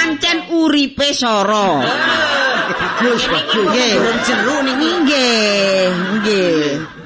[0.02, 1.78] Ancen uripe soro.
[1.78, 3.62] Bagus, bagus.
[3.70, 3.94] Nggih.
[4.26, 4.88] Jeru niki.
[5.06, 5.86] Nggih,
[6.18, 6.58] nggih.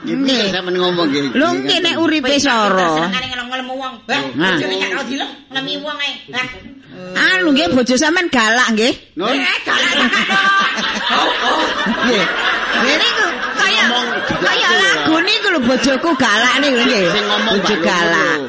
[0.03, 0.45] Nggih, Nggih.
[0.49, 1.23] sampeyan ngomong nggih.
[1.37, 2.89] Lho nggih nek uripe soro.
[3.05, 3.95] Senengane ngelem-ngelem wong.
[4.09, 4.57] Hah, Nah.
[4.57, 6.13] bojone nyakal dilem ngelemi wong ae.
[6.33, 6.49] Lah.
[7.13, 8.93] Anu nggih bojo sampean galak nggih.
[9.21, 9.29] Nun.
[9.29, 10.49] Eh, galak sangat dong.
[12.09, 12.25] Nggih.
[12.81, 13.27] Nggih niku
[13.61, 13.85] kaya
[14.41, 17.05] kaya lagu niku lho bojoku galak niku nggih.
[17.13, 18.41] Sing ngomong Bojo galak.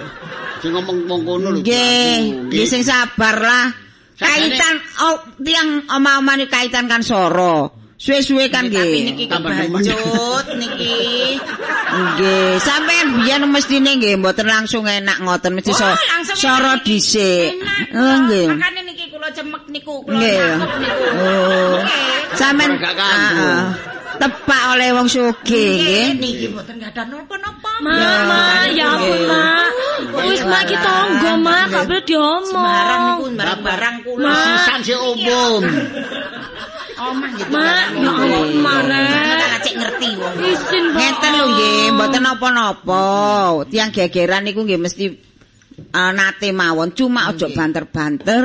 [0.63, 1.59] Sing ngomong wong kono lho.
[1.59, 3.67] Nggih, nggih sing sabar lah.
[4.15, 7.83] Kaitan oh, tiang oma-oma ni kaitan kan soro.
[7.99, 9.27] Suwe-suwe kan Tapi niki nggih.
[9.27, 9.83] Tambah nemen.
[9.83, 10.95] kebacut niki.
[11.93, 15.83] Nggih, sampean biyen mestine nggih mboten langsung enak ngoten mesti so,
[16.39, 17.59] soro dhisik.
[17.91, 18.47] Oh nggih.
[18.55, 20.47] Makane niki kula cemek niku, kula Nggih.
[20.79, 21.03] niku.
[21.19, 21.75] Oh.
[21.83, 22.07] Nggih.
[22.39, 23.43] Sampean Gak kanggo.
[23.43, 23.67] Ah, ah.
[24.15, 26.07] tepak oleh wong sugih nggih.
[26.23, 27.62] niki mboten gadah napa-napa.
[27.83, 28.41] Mama,
[28.71, 29.67] ya ampun, Mak.
[30.23, 33.33] Wis Mak kita tonggo, Mak, gak boleh Sembarang niku diomong.
[33.35, 34.27] barang-barang kula.
[34.31, 34.35] Ma.
[34.39, 35.61] Sisan sing umum.
[36.93, 37.51] Omah gitu.
[37.51, 38.47] Mak, ya ampun.
[38.63, 40.33] Sampeyan cek ngerti wong.
[40.39, 40.99] Isin, Pak.
[40.99, 43.03] Ngeten lho nggih, mboten napa-napa.
[43.67, 45.05] Tiang gegeran niku nggih mesti
[45.91, 48.43] ah, nate mawon, cuma ojo banter-banter.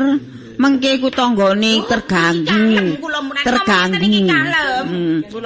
[0.59, 2.99] Mengke ku tanggane terganggu.
[2.99, 4.03] Kula menawa Terganggu.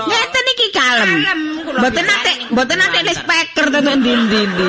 [0.08, 1.08] ngeten iki kalem.
[1.12, 1.78] Hmm.
[1.78, 3.08] Mboten nate, niku mboten nate kalem.
[3.12, 4.68] les speaker tetu ndi-ndi.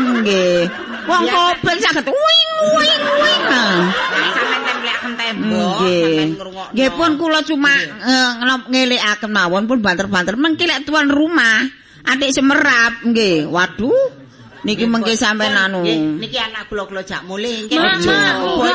[0.00, 0.60] Nggih.
[1.04, 3.42] Wong kopel saged wing wing wing.
[3.50, 6.00] Sampeyan templekaken tembok, Nggih.
[6.00, 6.72] sampeyan ngrungokno.
[6.72, 8.28] Nggih pun kula cuma eh,
[8.64, 11.68] ngelikaken mawon pun banter-banter mengki lek tuan rumah
[12.08, 13.44] adik semerap nggih.
[13.44, 14.19] Waduh.
[14.60, 15.80] Niki mengke sampean anu.
[15.86, 17.80] Niki anak kula-kula jak mulih nggih.
[17.80, 18.04] Gak,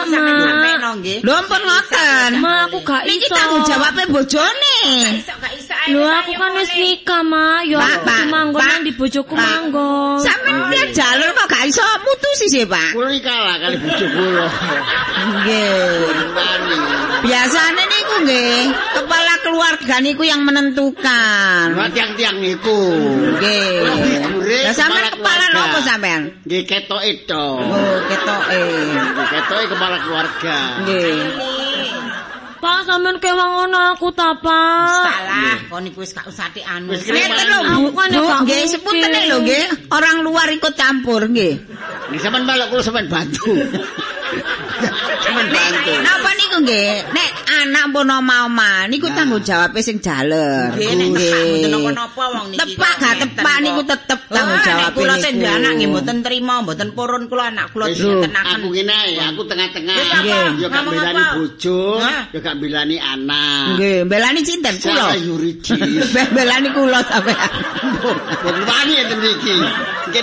[0.10, 1.18] sampean sampeno nggih.
[1.22, 2.30] Lho ampun ngoten.
[2.42, 3.36] Ma aku gak Niki iso.
[3.38, 4.78] tanggung jawabe bojone.
[5.22, 5.94] Iso gak iso ae.
[5.94, 7.46] Lho aku ya kan wis nikah, Ma.
[7.66, 10.18] Yo Pak, aku manggon nang di bojoku manggon.
[10.26, 12.90] Sampeyan lihat jalur kok gak iso mutusi sih, Pak.
[12.98, 14.48] Kulo iki kalah kali bojo kula.
[15.26, 15.94] Nggih.
[17.26, 18.58] Biasane niku nggih,
[18.94, 21.74] kepala keluarga niku yang menentukan.
[21.74, 22.80] Lah tiang-tiang niku.
[23.38, 23.86] Nggih.
[24.66, 26.22] Lah sampean kepala nopo sampean?
[26.46, 27.46] Nggih ketoke to.
[27.60, 28.60] Oh, ketoke.
[29.32, 30.58] Ketoke kepala keluarga.
[30.86, 31.16] Nggih.
[32.56, 35.06] Pak sampean kewang ngono aku ta, Pak.
[35.06, 36.98] Salah, kok niku wis gak usah anu.
[36.98, 38.66] Wis Ngeten lho, Nggih, mungkin.
[38.66, 39.66] sepunten lho nggih.
[39.94, 41.62] Orang luar ikut campur nggih.
[42.10, 43.54] Nggih sampean melok kula sampean bantu.
[45.26, 45.92] Bantu.
[46.00, 46.92] Napa niku nggih?
[47.12, 47.30] Nek
[47.62, 50.72] anak pun oma-oma niku tanggung jawabe sing jaler.
[50.74, 52.60] Nggih, nek ngesak mboten napa-napa wong niki.
[52.62, 55.50] Tepak kok gak tepak niku tetep tanggung nek jawabe Kula sing niku.
[55.52, 58.56] anak nggih mboten trima, mboten purun kula anak kula ditenaken.
[58.56, 59.96] Aku ngene ae, aku tengah-tengah.
[60.56, 61.80] Yo gak belani bojo,
[62.32, 63.64] yo gak belani anak.
[63.76, 64.96] Nggih, belani sinten kula.
[65.12, 66.10] Secara yuridis.
[66.14, 67.50] Be- Belani kula sampean.
[68.44, 69.56] Boten wani enten iki.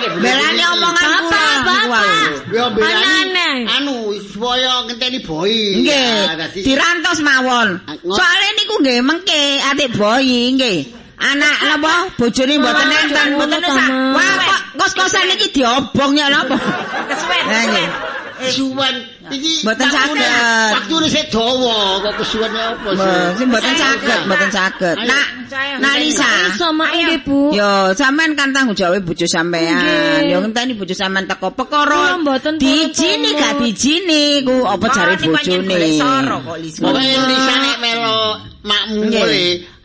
[0.01, 1.45] Belani omongan kula.
[1.63, 2.07] Bapak,
[2.81, 3.57] Aneh-aneh.
[3.77, 5.53] anu supaya ngenteni boy.
[5.85, 7.77] Nggih, dirantos mawon.
[7.85, 10.79] Ah, Soale niku nggih mengke adik boyi nggih.
[11.23, 13.75] Anak napa bojone mboten Ma, enten ngono mboten.
[13.79, 14.17] Ma.
[14.19, 16.57] Wah, kok kos-kosan iki diobong ya napa?
[17.07, 17.45] Kesuwen,
[18.43, 18.97] kesuwen.
[19.33, 20.31] Iki Mboten saged.
[20.77, 22.89] Waktune sik dawa kok kesuwen apa
[23.37, 23.45] sih?
[23.49, 24.97] Mboten saged, mboten saged.
[25.09, 25.75] Nak, Saya.
[25.81, 26.31] nak Lisa.
[26.53, 27.53] Iso mak nggih, Bu.
[27.57, 30.29] Yo, sampean kan tanggung jawab bojo sampean.
[30.29, 32.17] Yo ngenteni bojo sampean teko perkara.
[32.61, 35.77] Dijini gak dijini ku apa jare bojone.
[36.45, 36.83] kok Lisa.
[36.85, 38.21] Pokoke Lisa nek melo
[38.63, 39.09] makmu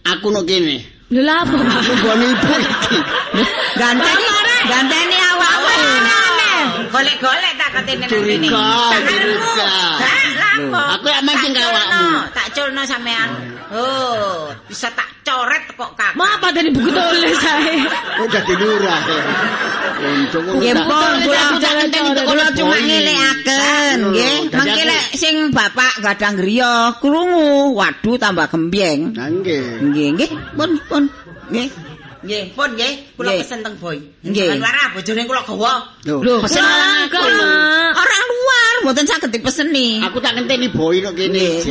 [0.07, 0.77] aku nok kene.
[1.07, 2.99] Lho lah apa, ibu iki.
[3.79, 4.27] Ganteni,
[4.67, 5.26] ganteni.
[6.87, 8.47] Golek-golek tak katene nang kene.
[8.47, 8.65] curiga.
[10.97, 12.01] Aku yang mancing Tak awakmu.
[12.01, 13.29] culno, Tak culno sampean.
[13.67, 16.15] Oh, bisa tak coret kok kakak.
[16.15, 17.83] Ma apa tadi buku tulis saya?
[18.15, 19.01] Kok dadi lurah.
[19.97, 24.37] Untung Nggih, tak- pun tak- kula teko kula cuma ngelekaken, nggih.
[24.47, 29.11] aku- lek sing bapak gadang griya krungu, waduh tambah gembyeng.
[29.11, 29.83] Nah, nggih.
[29.83, 31.03] Nggih, nggih, pun pun.
[31.49, 31.67] Nggih.
[32.27, 33.95] Nggih, pun nggih, kula pesen teng boy.
[34.27, 34.59] Nggih.
[34.59, 35.73] Warah bojone kula gawa.
[36.03, 36.63] Lho, pesen
[37.07, 37.51] kula
[37.95, 40.03] orang luar mboten saged dipeseni.
[40.03, 41.63] Aku tak ngenteni boy nok kene,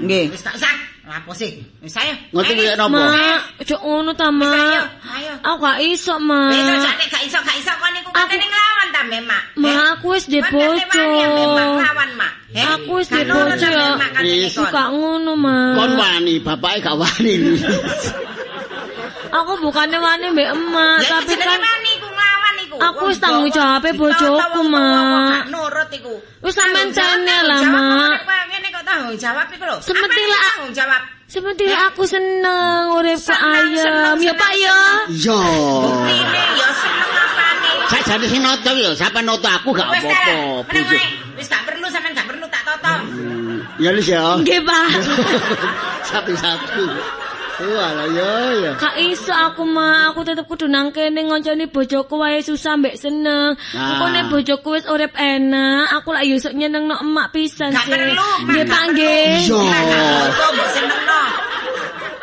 [0.00, 0.32] Nggih.
[0.32, 0.72] Wis tak usah.
[1.10, 1.58] Apa sih?
[1.82, 2.14] Wis ayo.
[2.30, 2.94] Ngoten kaya napa?
[2.94, 4.78] Ma, cok ngono ta, Ma.
[5.42, 6.54] Aku gak iso, Ma.
[6.54, 9.42] Wis aja nek gak iso gak iso kon niku katene nglawan ta Mak.
[9.58, 10.78] Ma, aku wis di Kon bojo.
[10.86, 12.32] katene wani ambek Mak nglawan Mak.
[12.54, 13.90] Eh, Aku wis gak di nurut bojo, sampe ya.
[13.98, 14.54] Mak katene Wis.
[14.54, 15.56] Gak ngono, Ma.
[15.74, 17.34] Kon wani, bapake gak wani.
[19.30, 22.76] Aku bukannya wani mbek emak, Ya tapi kan wani iku nglawan iku.
[22.82, 25.42] Aku wis tanggung Jawa, jawabe ditawa bojoku, Mak.
[25.48, 26.14] Nurut iku.
[26.42, 28.18] Wis sampean jawab, cene lah, jawab, Mak.
[28.50, 29.76] ngene kok tanggung jawab iku lho.
[29.78, 31.02] Seperti Apa lah- tanggung jawab.
[31.30, 34.16] seperti aku seneng urip ayam.
[34.18, 34.78] Ya, Pak ya.
[35.06, 35.40] Iya.
[35.78, 37.72] Buktine ya seneng apane.
[37.86, 40.74] Sajane sing noto ya, sampe noto aku gak Wis apa-apa.
[41.38, 42.94] Wis gak perlu sampean gak perlu tak toto.
[43.78, 44.36] Ya Lis ya.
[44.42, 44.86] Nggih, Pak.
[46.10, 46.84] Satu-satu.
[47.60, 48.72] Walah ya ya.
[48.74, 53.52] Kak iso aku mah, aku tetep kudu nang kene ngonconi bojoku wae susah mbek seneng.
[53.52, 53.84] Nah.
[53.94, 57.84] Engko nek bojoku wis urip enak, aku lak yo sok nyeneng no emak pisan Gak
[57.84, 57.92] sih.
[57.92, 58.92] perlu, Nggih, gak Pak perlu.
[58.96, 59.28] nggih.
[59.44, 60.08] Iya.
[60.32, 61.22] Kok mbok senengno.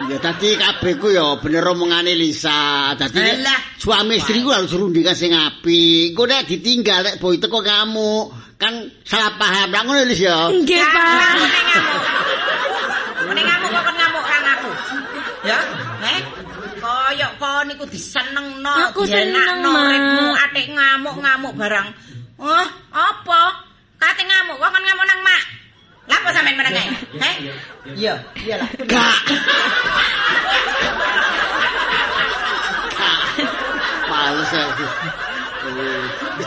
[0.08, 2.96] Ya tadi kabeh ku ya bener omongane Lisa.
[2.96, 3.44] Dadi
[3.78, 6.18] suami istri ku harus rundingan sing apik.
[6.18, 8.74] Engko nek ditinggal nek boy teko kamu kan
[9.06, 9.70] salah paham.
[9.70, 10.50] Lah ngono Lis ya.
[10.50, 11.30] Nggih, Pak.
[13.28, 13.44] Mending
[17.66, 19.82] Niku disenengno, dienakno Mak.
[19.90, 21.88] uripmu, atik ngamuk-ngamuk barang.
[22.38, 23.42] Oh, apa?
[23.98, 25.44] Kate ngamuk, kok kon ngamuk nang mak.
[26.08, 26.88] Lah apa sampean meneng ae?
[27.18, 27.36] Heh?
[27.98, 28.14] Iya,
[28.46, 28.70] iyalah.
[28.86, 29.18] Gak.
[34.08, 34.86] Males aku.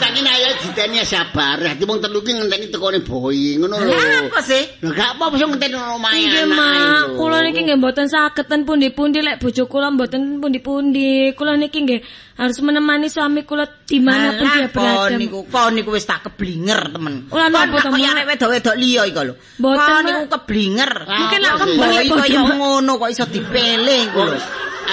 [0.00, 1.60] Bisa ngene ayo diteni sabar.
[1.60, 3.92] Dadi wong telu ki ngenteni tekone boy, ngono lho.
[3.92, 4.64] Lah apa sih?
[4.80, 7.04] Lah gak apa-apa ngenteni omahe Nggih, anak Mak.
[7.20, 11.36] Kula niki nggih mboten sageten pundi-pundi lek bojo kula mboten pundi-pundi.
[11.36, 12.00] Kula niki nggih
[12.40, 15.12] harus menemani suami kula dimanapun Alah, dia berada.
[15.12, 17.28] Kon niku kon niku wis tak keblinger temen.
[17.28, 19.34] Kon napa tak to, arek wedok-wedok liya iki lho.
[19.60, 20.92] Mboten, Kon niku keblinger.
[21.12, 21.40] Mungkin
[21.76, 22.56] Boy kaya bojo.
[22.56, 24.40] ngono kok iso dipele iku lho.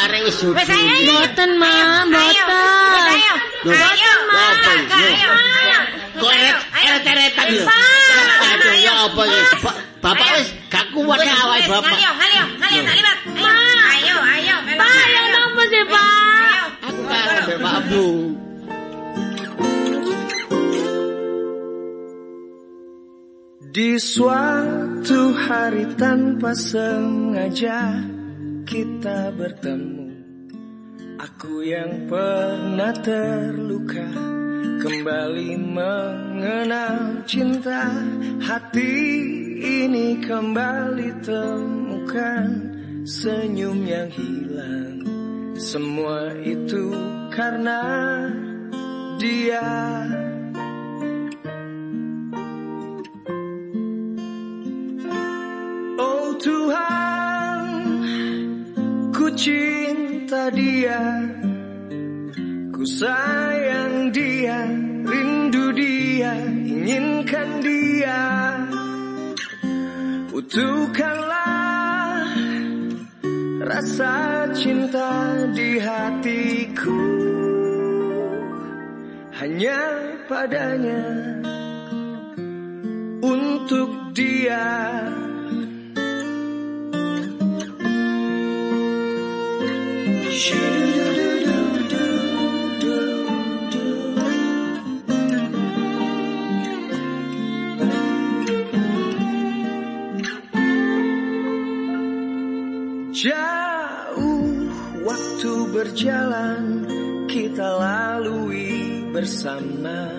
[0.06, 0.54] areng wis suci.
[0.58, 1.18] Wis ayo.
[1.18, 1.74] Mboten, Ma,
[2.06, 2.50] mboten.
[3.14, 3.34] Ayo.
[3.74, 4.54] Ayo, Mam.
[4.94, 5.32] Ayo.
[6.18, 7.66] Kok eret-eretan lho.
[8.78, 9.44] Ya apa ya?
[9.98, 11.90] Bapak wis gak kuat ya, awake bapak.
[11.94, 13.20] Ayo, ayo, ayo, libat.
[13.38, 14.56] Ayo, ayo, ayo.
[14.78, 16.62] Pak, lha napa sih, Pak?
[16.88, 17.78] Aku karo mbek Pak
[23.78, 28.17] Di suatu hari tanpa sengaja
[28.68, 30.12] kita bertemu.
[31.18, 34.06] Aku yang pernah terluka
[34.78, 37.90] Kembali mengenal cinta.
[38.44, 38.94] Hati
[39.58, 42.48] ini kembali temukan
[43.08, 45.02] Senyum yang hilang.
[45.58, 46.94] Semua itu
[47.34, 47.82] karena
[49.18, 49.66] dia.
[55.98, 57.17] Oh Tuhan
[59.36, 61.04] Cinta dia
[62.72, 64.64] Ku sayang dia
[65.04, 66.32] Rindu dia
[66.64, 68.24] Inginkan dia.
[70.32, 72.24] Utuhkanlah
[73.68, 77.04] Rasa cinta di hatiku.
[79.44, 79.82] Hanya
[80.32, 81.04] padanya
[83.20, 84.64] Untuk dia
[90.38, 90.54] Jauh
[105.02, 106.86] waktu berjalan
[107.26, 110.14] kita lalui bersama.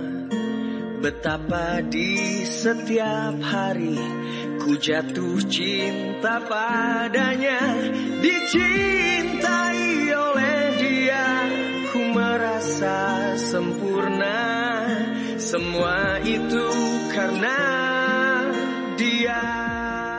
[0.99, 3.95] Betapa di setiap hari
[4.67, 7.63] ku jatuh cinta padanya.
[8.19, 9.18] Dicintai
[15.49, 16.61] Semua itu
[17.09, 17.57] karena
[19.01, 19.41] dia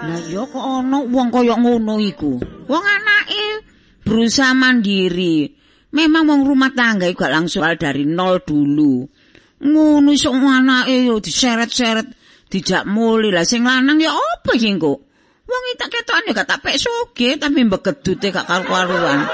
[0.10, 2.42] Lah ya kok ana wong kaya ngono iku.
[2.66, 3.62] Wong anake
[4.02, 5.54] berusaha mandiri.
[5.94, 9.06] Memang wong rumah tangga gak langsung dari nol dulu.
[9.70, 12.10] Ngono iso anake yo diseret-seret
[12.50, 14.98] dijak muli lah sing lanang ya apa iki kok?
[15.46, 19.30] Wong iki tak ketokane gak tak pek sugih tapi mbegedute gak karu-karuan.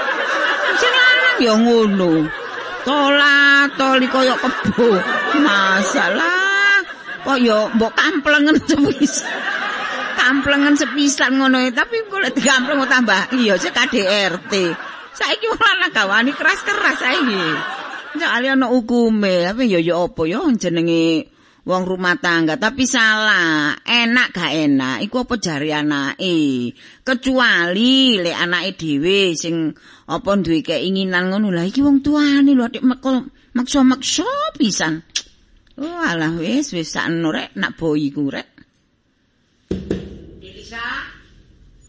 [0.76, 2.44] Sing lanang ya ngono.
[2.86, 4.94] Tola toli kaya kebo.
[5.42, 6.86] Masalah
[7.26, 9.26] kok yo mbok kamplengen sepisan.
[10.14, 14.52] Kamplengen sepisan ngono tapi golek digampleng kok tambah iya sik KDRT.
[15.18, 17.44] Saiki wong lanang gawani keras-keras saiki.
[18.16, 21.35] Soale ana hukume, tapi ya ya apa ya jenenge
[21.66, 22.54] wong rumah tangga.
[22.56, 24.96] Tapi salah enak gak enak?
[25.02, 26.70] Iku apa jari anake?
[27.02, 29.74] Kecuali lek anake dhewe sing
[30.06, 31.50] apa duwe keinginan ngono.
[31.50, 32.86] Lah iki wong tuane lho adik
[33.52, 35.02] maksa-maksa pisan.
[35.76, 37.52] Oh alah wis wis sakno rek.
[37.58, 38.48] Nak boy iku rek.
[40.40, 40.86] Delisa,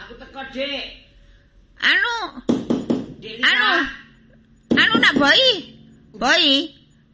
[0.01, 1.07] aku teko, Dik.
[1.77, 2.17] anu
[3.21, 3.45] Delisa.
[3.47, 3.69] anu
[4.73, 5.41] anu nak boy
[6.17, 6.45] boy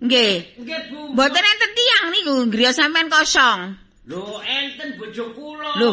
[0.04, 1.00] nggih Nggih, Bu.
[1.16, 3.60] Mboten enten tiyang niku griya sampean kosong.
[4.10, 5.72] Lho, enten bojo kula.
[5.80, 5.92] Lho,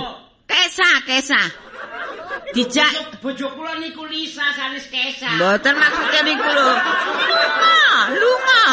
[0.51, 1.41] kesa, kesa.
[2.51, 2.91] Dijak
[3.23, 5.31] Bojo- bojo kula niku Lisa sanes Kesa.
[5.39, 6.69] mboten maksudnya niku lho.
[7.31, 7.79] Lunga,
[8.19, 8.65] lunga.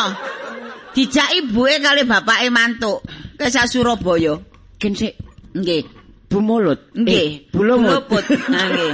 [0.98, 3.06] Dijak ibuke kali bapake mantuk.
[3.38, 4.42] Kesa Surabaya.
[4.82, 5.14] Ken sik
[5.54, 5.86] Nggih.
[6.28, 6.90] Bu Mulut.
[6.98, 7.14] Nggih.
[7.14, 8.04] Eh, Bu Lumut.
[8.04, 8.26] Luput.
[8.50, 8.94] Nah, nggih.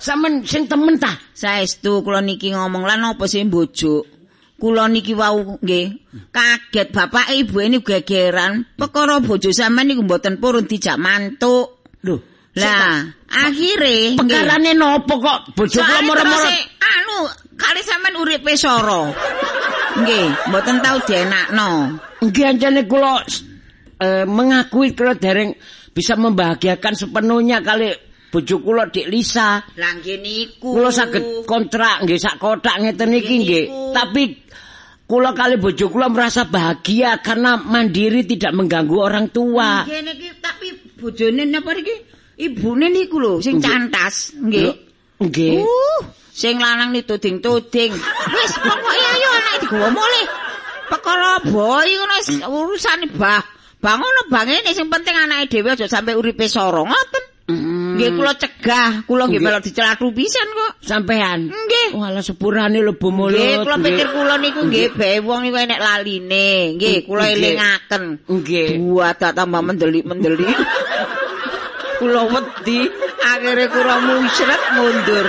[0.00, 1.12] Sampeyan sing temen ta?
[1.34, 4.06] Saestu kula niki ngomong lan apa sih mbojo.
[4.60, 5.86] Kula niki wau nggih
[6.28, 11.80] kaget bapak ibu ini gegeran perkara bojo sampean niku mboten purun dijak mantuk.
[12.04, 12.16] Lho,
[12.60, 14.20] Lah, akhire.
[14.20, 17.18] Pekarane nopo kok bojo kula moro-moro anu
[17.56, 19.08] kali sampean uripe soro.
[19.96, 21.70] Nggih, mboten tau dienakno.
[22.20, 23.24] nggih anjane kula
[23.96, 25.56] eh, mengakui kula dereng
[25.96, 27.96] bisa membahagiakan sepenuhnya kali
[28.30, 29.62] bojo kula Dik Lisa.
[29.78, 30.74] Lah nggih niku.
[30.76, 33.64] Kula saged kontrak nggih sak kotak ngeten iki Nggih.
[33.96, 34.22] Tapi
[35.10, 39.82] kula kali bojo kula merasa bahagia karena mandiri tidak mengganggu orang tua.
[39.82, 41.94] Nggih niki tapi bojone napa niki?
[42.38, 44.70] Ibune niku lho sing cantas, nggih.
[45.18, 45.66] Nggih.
[45.66, 47.90] Uh, sing lanang ni tuding-tuding.
[48.30, 50.26] Wis pokoke ayo anak digawa mulih.
[50.86, 53.42] Perkara boy ngono urusane bah.
[53.82, 57.24] Bangono bangene sing penting anake dhewe aja sampe uripe soro ngoten.
[58.00, 60.72] Nggih kula cegah, kula nggih melok dicelatu pisan kok.
[60.80, 61.52] Sampean.
[61.52, 61.88] Nggih.
[62.00, 63.36] Walah sepurane lho Bu Mulut.
[63.36, 66.48] Nggih, kula pikir kula niku nggih bae wong niku enek laline.
[66.80, 68.02] Nggih, kula elingaken.
[68.24, 68.68] Nggih.
[68.80, 70.56] Buat tambah mendelik-mendelik.
[72.00, 72.88] kula wedi,
[73.20, 75.26] akhire kula musyret mundur.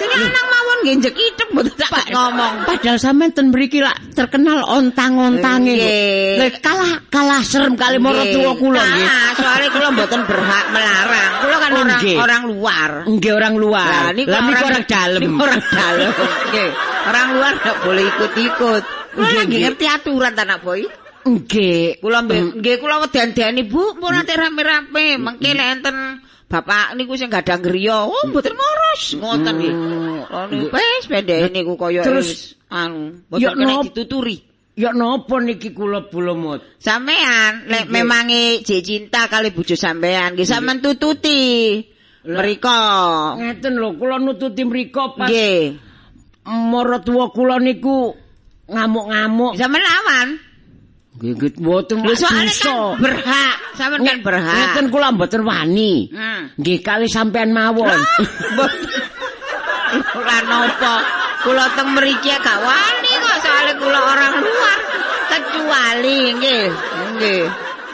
[0.00, 0.49] Sing lanang
[0.80, 2.54] nggih njekitep mboten tak ngomong.
[2.64, 5.76] Padahal sampean ten mriki lak terkenal ontang-ontange.
[5.76, 6.60] Nggih.
[6.60, 8.34] Kalah kalah serem kali Nggih.
[8.36, 9.08] tua kula nggih.
[9.36, 11.30] Soalnya kula mboten berhak melarang.
[11.40, 12.90] Kula kan Oh, orang orang luar.
[13.06, 13.88] Nggih orang luar.
[13.88, 15.22] Lah niku orang dalem.
[15.44, 16.10] orang dalem.
[16.50, 16.70] Nggih.
[17.08, 18.82] Orang luar enggak boleh ikut-ikut.
[19.10, 20.82] Kula lagi ngerti aturan ta nak boy.
[21.20, 22.00] Nggih.
[22.00, 25.96] Kula mbek nggih kula wedandani Bu, pun ate rame-rame mengke lek enten
[26.50, 29.74] Bapak niku sing gadang griya, oh mboten moros, ngoten nggih.
[30.34, 34.36] Oh niku wis pendek niku kaya Terus, anu, mboten kena dituturi.
[34.74, 36.66] Ya napa niki kula bulemut?
[36.82, 41.86] Sampean lek memangi jek cinta kali bojo sampean, nggih sampean tututi.
[42.26, 42.82] Mriko.
[43.38, 45.78] Ngeten lho, kula nututi mriko pas Nggih.
[46.50, 48.10] maratuwa kula niku
[48.66, 49.54] ngamuk-ngamuk.
[49.54, 50.28] Sampean lawan.
[51.20, 52.48] Nggih, nggih mboten Lho kan
[52.96, 54.56] berhak, sampean kan berhak.
[54.56, 56.08] Ngeten kula mboten wani.
[56.08, 56.48] Hmm.
[56.56, 57.92] Nggih kali sampean mawon.
[60.16, 60.94] Ora napa.
[61.44, 64.78] Kula teng mriki gak wani kok soalnya kula orang luar.
[65.28, 66.64] Kecuali nggih,
[67.20, 67.44] nggih.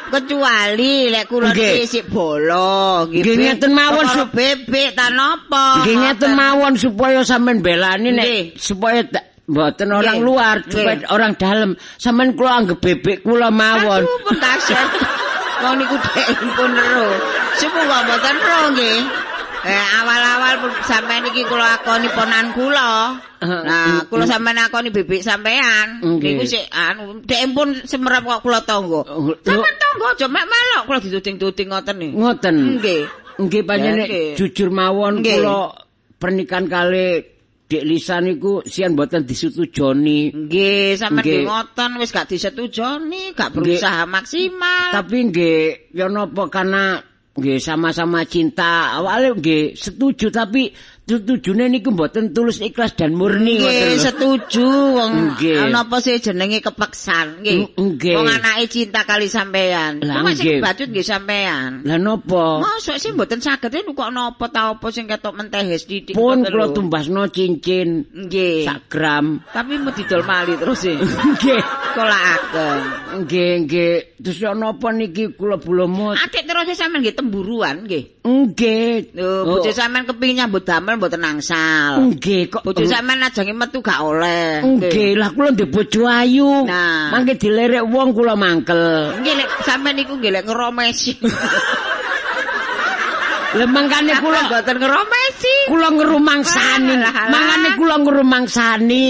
[0.07, 1.73] Kecuali lek kula Nggih.
[1.83, 3.27] niki isik bolo, nggih.
[3.27, 5.83] Ngeten mawon, bebek ta napa.
[5.83, 9.03] Nggih ngeten mawon supaya sampean belani nek supaya
[9.47, 10.27] mboten orang Nggih.
[10.27, 10.73] luar, Nggih.
[10.75, 11.71] supaya orang dalam.
[11.97, 14.03] Sampean kula anggap bebek kula mawon.
[14.03, 14.89] Aduh, pun kaset.
[15.63, 17.09] Wong niku dhek pun ero.
[17.57, 18.99] Semoga mboten ero nggih.
[19.67, 23.19] Eh awal-awal sampean iki kula akoni ponan kula.
[23.43, 25.99] Nah, kula sampean akoni bebek sampean.
[26.03, 29.03] Niku sik anu dhek pun semerap kok kula tangga.
[29.07, 32.11] Oh, Sampeyan tangga aja mek melok kula dituting-tuting ngoten nih.
[32.15, 32.55] Ngoten.
[32.79, 33.03] Nggih.
[33.37, 35.73] Nggih panjenengan jujur mawon kula
[36.17, 37.36] pernikahan kali
[37.67, 40.31] Dik Lisa niku sian mboten disetujoni.
[40.31, 44.95] Nggih, sampean ngoten wis gak disetujoni, gak berusaha maksimal.
[44.95, 47.03] Tapi nggih ya napa karena
[47.35, 48.95] nggih sama-sama cinta.
[48.95, 50.71] Awalnya nggih setuju tapi
[51.07, 54.67] setujune niku mboten tulus ikhlas dan murni Nggih, setuju
[54.99, 55.39] wong
[55.71, 57.79] apa sih jenenge kepeksan nggih.
[57.79, 58.15] Mm, nggih.
[58.19, 60.03] Wong anake cinta kali sampean.
[60.03, 61.87] Cuma sing bacut nggih sampean.
[61.87, 62.59] Lah napa?
[62.59, 66.19] Mosok sih mboten saged e kok napa ta apa sing ketok mentehes didik.
[66.19, 68.67] Pun kula tumbasno cincin Nggih.
[68.67, 69.39] sak gram.
[69.55, 70.99] Tapi mau didol mali terus e.
[71.39, 71.63] Nggih.
[71.95, 72.83] Kula ageng.
[73.23, 73.95] Nggih, nggih.
[74.27, 76.19] Terus ya napa niki kula bulumut?
[76.19, 78.27] Atik terus sampean nggih temburuan nggih.
[78.27, 79.15] Nggih.
[79.15, 82.01] Lho, bojo sampean kepingin nyambut damel mboten nangsal.
[82.13, 82.63] Nggih kok.
[82.65, 84.65] Bojo sampean ajange metu gak oleh.
[84.65, 86.67] Nggih, lah kula ndek bojo ayu.
[86.67, 87.13] Nah.
[87.13, 89.13] Mangke dilerek wong kula mangkel.
[89.21, 91.13] Nggih lek sampean niku nggih lek ngeromesi.
[93.57, 95.55] Lah mangkane Kula mboten ngeromesi.
[95.73, 96.95] kula ngerumangsani.
[97.33, 99.05] Mangane kula ngerumangsani.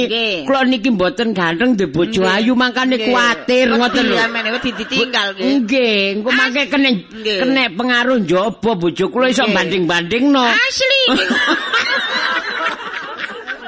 [0.47, 4.16] Kula niki mboten ganteng ndek bojo ayu mangkane kuwatir ngoten lho.
[4.16, 5.51] Wedi wedi ditinggal nggih.
[5.66, 6.90] Nggih, engko mangke kene
[7.24, 10.44] kene pengaruh njaba bojo kula iso banding-bandingno.
[10.47, 11.03] Asli.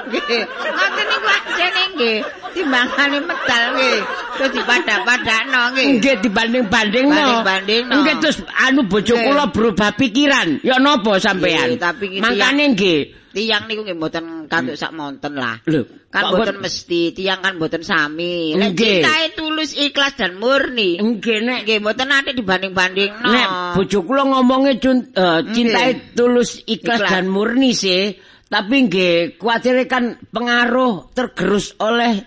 [0.09, 0.41] Nggih.
[0.47, 2.17] Ngoten niku ajene nggih.
[2.55, 3.99] Timbangane medal nggih.
[4.39, 5.85] Terus dipadak-padakno nggih.
[5.99, 7.15] Nggih dibanding-bandingno.
[7.15, 7.93] Banding-bandingno.
[8.01, 10.63] Nggih terus anu bojo kula berubah pikiran.
[10.65, 11.77] Ya napa sampean?
[12.19, 12.99] Mangkane nggih.
[13.29, 15.61] Tiang niku nggih mboten katut sak monten lah.
[15.69, 18.57] Lho, Kan mboten mesti, tiang kan mboten sami.
[18.57, 19.05] Nggih.
[19.05, 20.97] cintae tulus, ikhlas dan murni.
[20.97, 23.29] Nggih nek Nggih mboten ate dibanding-bandingno.
[23.29, 23.47] Nek
[23.77, 26.17] bojo kula ngomongnya cun, eh, Nggih.
[26.17, 27.11] tulus ikhlas, Ikhlas.
[27.13, 28.17] dan murni sih,
[28.49, 32.25] tapi nggih kuwatir kan pengaruh tergerus oleh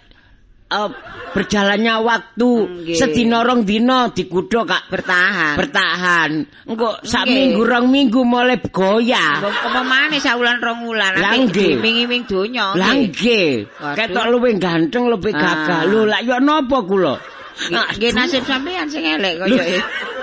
[0.73, 0.91] eh,
[1.33, 2.97] berjalannya waktu Nggih.
[2.97, 5.57] sedina rong dina digudho Kak bertahan.
[5.57, 6.31] bertahan.
[6.69, 7.33] Engko sak Nggih.
[7.33, 9.41] minggu rong minggu mulai goyah.
[9.41, 10.21] Apa maneh
[10.61, 11.81] rong wulan Lah, ate nggih.
[11.81, 12.77] iming-iming donya.
[12.77, 13.65] Lah nggih.
[13.97, 15.41] ketok luwih ganteng, luwih Ah.
[15.41, 15.81] gagah.
[15.89, 17.17] Lho, lak yo napa kula?
[17.73, 19.81] Nggih nasib sampean sing elek kaya e.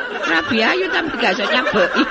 [0.10, 2.04] Rabi ayu tapi gak iso nyabeki.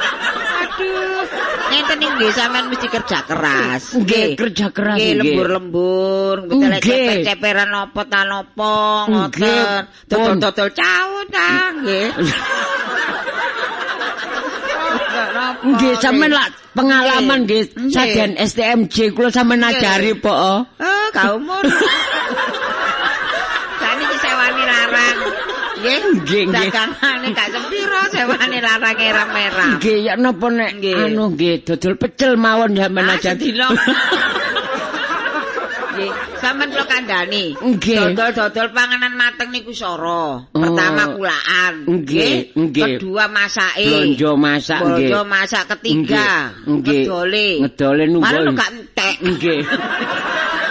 [0.59, 1.25] Aduh.
[1.69, 3.83] Ngeten iki nggih sampean mesti kerja keras.
[3.93, 6.37] Nggih, kerja keras, Nggih lembur-lembur,
[6.81, 9.83] ceper-ceperan apa ta napa ngoten.
[10.09, 12.09] Dodol-dodol cawu ta nggih.
[15.59, 20.31] Nggih, sampean lak pengalaman nggih saden STMJ kula sampean ajari po.
[20.31, 20.61] oh.
[21.19, 21.37] Oh,
[25.79, 25.99] Nggih.
[26.19, 26.71] Nggih, nggih.
[26.71, 29.71] Dagangane gak sepiro sewani larang merah-merah.
[29.79, 33.39] Nggih, ya napa nek anu nggih dodol pecel mawon sampean Ah, ajari.
[33.39, 33.69] sedina.
[35.99, 37.45] Nggih, sampean kula kandhani.
[37.59, 40.47] Dodol-dodol panganan mateng niku soro.
[40.47, 40.55] Oh.
[40.55, 41.75] Pertama kulaan.
[41.91, 43.03] Nggih, nggih.
[43.03, 43.83] Kedua masake.
[43.87, 45.11] Blonjo masak nggih.
[45.11, 46.55] Blonjo masak ketiga.
[46.67, 47.03] Nggih.
[47.03, 47.49] Ngedole.
[47.67, 48.37] Ngedole nunggu.
[48.47, 49.15] Lu gak entek.
[49.27, 49.59] Nggih.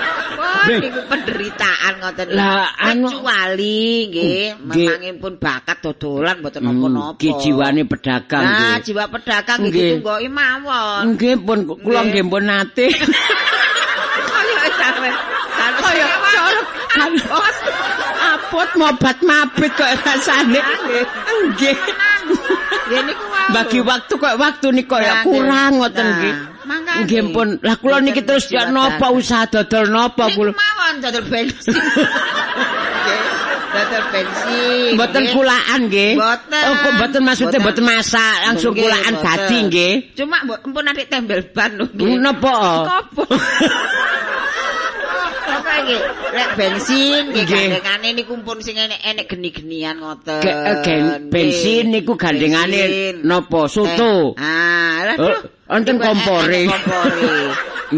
[0.68, 2.28] Niku penderitaan ngoten.
[2.30, 4.88] Lah, anu- kecuali nggih, Nggih.
[4.90, 7.16] memangipun bakat dodolan mboten napa-napa.
[7.16, 8.84] Nggih jiwane pedagang Nah, nggih.
[8.84, 9.74] jiwa pedagang Nggih.
[9.74, 11.02] gitu nggoki mawon.
[11.14, 12.12] Nggih pun kula Nggih.
[12.14, 12.88] nggih pun nate.
[14.28, 15.10] Kaya sampe.
[15.78, 16.06] Kaya
[16.90, 17.12] kan
[18.28, 20.60] apot mobat mabit kok rasane.
[21.48, 21.76] Nggih.
[22.88, 23.48] Niku wau.
[23.52, 25.80] Bagi waktu kok waktu nih kok ya Nah, kurang nggih.
[25.80, 26.36] ngoten Nah, nggih.
[27.04, 27.48] Nggih pun.
[27.62, 30.52] Lah kula niki terus ya napa usaha dodol napa kula.
[30.56, 31.76] mawon dodol bensin.
[33.68, 34.90] Dodol bensin.
[34.98, 36.14] Mboten kulaan nggih.
[36.18, 36.64] Mboten.
[36.66, 37.84] Oh, kok mboten maksudnya Mboten.
[37.86, 39.94] masak, langsung kulaan dadi nggih.
[40.18, 42.18] Cuma mbok empun adik tembel ban lho nggih.
[42.18, 42.56] Napa?
[42.90, 43.24] Kopo.
[45.68, 45.98] Apa iki?
[46.32, 50.40] Lek bensin nggih gandengane niku pun sing enek-enek geni-genian ngoten.
[50.40, 52.80] Ge- eh, bensin niku gandengane
[53.20, 53.68] napa?
[53.68, 54.32] Soto.
[54.40, 55.12] Eh, Ah,
[55.68, 56.64] wonten Niku kompore.
[56.64, 56.82] enek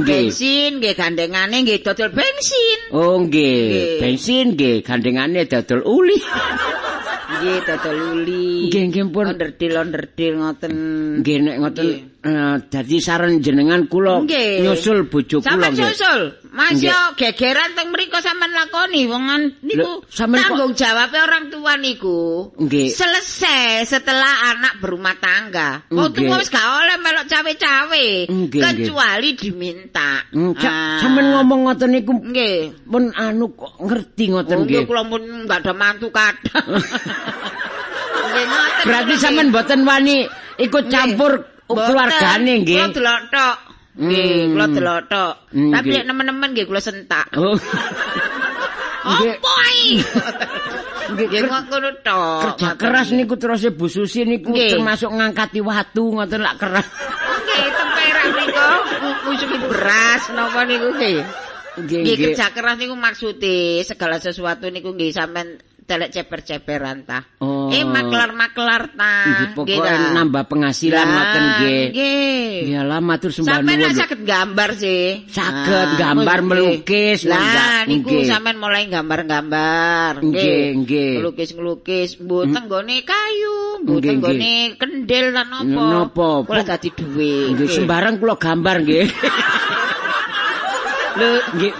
[0.09, 2.79] bensin nggih gandengane nggih dodol bensin.
[2.89, 6.17] Oh nggih, bensin nggih gandengane dodol uli.
[7.29, 8.69] Nggih dodol uli.
[8.73, 9.25] Nggih nggih pun.
[9.29, 10.71] Onderdil-onderdil ngoten.
[11.21, 11.87] Nggih nek ngoten
[12.19, 12.35] Eh,
[12.67, 14.59] dadi saran jenengan kula Nggih.
[14.59, 15.87] nyusul bojo kula Sampeyan nggih.
[15.87, 16.21] susul.
[16.51, 16.91] Mas Nggih.
[16.91, 21.79] yo gegeran teng mriku sampean lakoni wongan niku Lho, sampean kok- tanggung jawab orang tua
[21.79, 22.51] niku.
[22.59, 22.91] Nggih.
[22.91, 25.87] Selesai setelah anak berumah tangga.
[25.87, 26.27] Wong Nggih.
[26.27, 30.11] tua wis gak oleh melok cawe-cawe Nggih, kecuali diminta.
[30.35, 30.99] Hmm, Ah.
[30.99, 32.83] Sampeyan ngomong ngoten niku nggih.
[32.83, 34.83] pun anu kok ngerti ngoten nggih.
[34.83, 36.67] kula pun enggak ada mantu kadang.
[38.27, 41.33] Nggih, ngoten Berarti sampean mboten wani ikut campur.
[41.69, 42.77] Keluargane nggih.
[42.77, 43.57] Kula delok tok.
[43.99, 44.51] Nggih, Hmm.
[44.55, 45.33] kula delok tok.
[45.51, 47.27] Hmm, Tapi lek nemen-nemen nggih kula sentak.
[47.35, 47.57] Oh.
[49.09, 49.25] Apa
[49.73, 50.03] iki?
[51.09, 52.41] Nggih ngono tok.
[52.55, 56.85] Kerja keras niku terus Bu Susi niku termasuk ngangkati watu ngoten lak keras.
[56.85, 58.67] Nggih, temperak niku
[59.25, 61.21] musuhi beras napa niku Nggih
[61.79, 62.15] nggih.
[62.35, 65.55] kerja keras niku maksude segala sesuatu niku nggih sampean
[65.89, 67.25] telek ceper-ceperan ta.
[67.41, 67.73] Oh.
[67.73, 69.13] Eh maklar-maklar ta.
[69.25, 70.13] Nggih pokoke ta.
[70.13, 71.83] nambah penghasilan Lah, ngoten nggih.
[71.89, 72.53] Nggih.
[72.69, 73.89] Iyalah matur sembah Sampeyan nuwun.
[73.89, 75.05] lah saged gambar sih.
[75.25, 76.47] Saged Ah, gambar, nggih.
[76.47, 80.21] melukis, Lah niku sampean mulai gambar-gambar.
[80.21, 81.13] Nggih, nggih.
[81.17, 85.81] Ngelukis-ngelukis, mboten nggone kayu, mboten nggone kendel lan napa.
[86.05, 86.29] Napa?
[86.45, 87.57] Kula dadi duwe.
[87.57, 89.07] Nggih sembarang kula gambar nggih.
[91.19, 91.71] Lho, Nggih.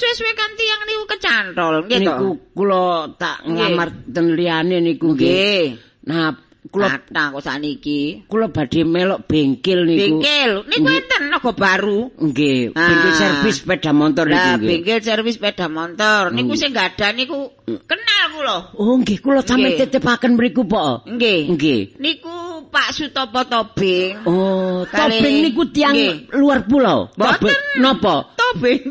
[0.00, 2.04] Suwe-suwe kan tiyang niku kecantol, nggih to.
[2.08, 2.84] niku kula
[3.14, 3.52] tak Nggih.
[3.52, 5.76] nglamar ten liyane niku nggih.
[6.00, 6.32] Nah,
[6.66, 8.24] kula Kula kok saniki.
[8.24, 10.20] kula badhe melok bengkel niku.
[10.20, 12.00] Bengkel, niku enten naga baru.
[12.16, 12.86] Nggih, Ah.
[12.86, 14.68] bengkel servis sepeda motor niku Lah, nggih.
[14.70, 16.22] bengkel servis sepeda motor.
[16.30, 16.60] Niku Hmm.
[16.60, 17.38] sing gadah niku
[17.84, 18.56] kenal kula.
[18.74, 21.04] Oh, nggih kula sampe titipaken mriku, Pak.
[21.06, 21.40] Nggih.
[21.50, 21.80] Nggih.
[21.98, 22.34] Niku
[22.70, 24.22] Pak Sutopo Tobing.
[24.24, 26.30] Oh, Kali- topeng niku tiang Nggih.
[26.38, 27.10] luar pulau.
[27.12, 28.30] Topeng napa?
[28.38, 28.80] Tobing.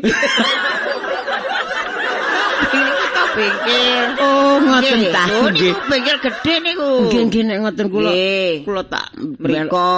[3.30, 4.04] bengkel.
[4.18, 5.24] Oh, ngoten ta.
[5.54, 5.74] Nggih.
[5.86, 6.90] bengkel gede niku.
[7.08, 8.12] Nggih, nggih nek ngoten kula.
[8.66, 9.90] Kula tak Mriko.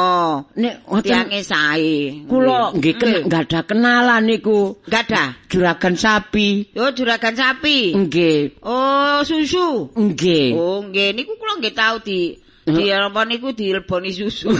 [0.60, 1.96] Nek ngoten Tiange sae.
[2.28, 3.22] kula nggih kena Nggih.
[3.26, 4.76] nggak ada kenalan niku.
[4.84, 5.48] Gadah.
[5.48, 6.70] Juragan sapi.
[6.76, 7.96] Yo juragan sapi.
[7.96, 8.60] Nggih.
[8.62, 9.90] Oh, susu.
[9.96, 10.52] Nggih.
[10.52, 14.50] Oh, nggih niku kula nggih tau di di apa niku dileboni susu.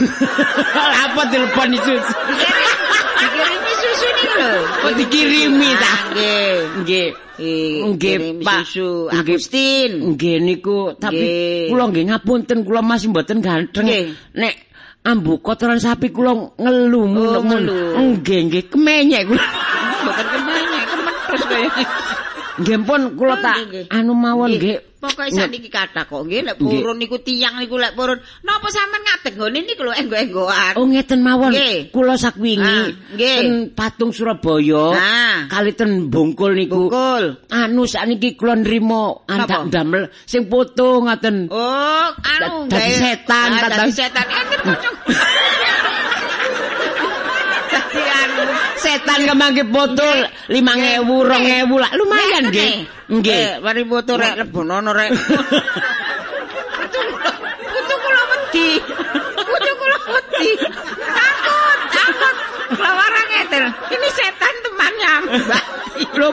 [0.75, 1.93] Apa telepon itu?
[1.93, 4.55] Dikirimi susu niku lho.
[4.83, 5.93] Oh, dikirimi ta?
[6.83, 7.09] Nggih.
[7.95, 8.17] Nggih.
[8.43, 8.61] Pak.
[8.67, 9.07] susu.
[9.07, 10.15] Agustin.
[10.15, 11.25] Nggih niku tapi
[11.71, 13.87] kula nggih ngapunten kula masih mboten ganteng.
[14.35, 14.55] Nek
[15.07, 17.75] ambu kotoran sapi kula ngelu Oh, ngono.
[18.19, 19.45] Nggih, nggih kemenyek kula.
[20.03, 21.71] Bukan kemenyek, kemetus kaya.
[22.53, 23.55] Nggih pun kula tak
[23.89, 24.77] anu mawon nggih.
[25.03, 28.15] Pokoke sakniki kathah kok nggih lek purun niku tiyang niku lek purun.
[28.45, 30.73] Napa sampean ngadeg nggone niku lho enggo-enggoan.
[30.79, 31.51] Oh ngeten mawon.
[31.91, 34.95] Kula sakwingi Ah, ten Patung Surabaya.
[34.95, 35.37] Ah.
[35.51, 36.87] Kali ten Bungkul niku.
[36.87, 37.41] Bungkul.
[37.51, 41.49] Anu sakniki kula nrimo andak damel sing foto ngoten.
[41.51, 44.25] Oh, anu Da- dadi setan, Ah, dadi setan.
[47.73, 48.42] Dadi anu
[48.83, 50.03] Setan kemangke foto
[50.51, 52.83] 5000 2000 lah lumayan nggih.
[53.07, 53.31] Nggih.
[53.31, 55.11] Eh, mari foto rek lebonono rek.
[57.63, 58.69] Putu kula wedi.
[59.39, 60.49] Putu kula wedi.
[60.99, 62.35] Takut, takut.
[62.75, 63.63] Lawarang ngeten.
[63.71, 65.63] Ini setan temannya Mbak.
[66.19, 66.29] Lho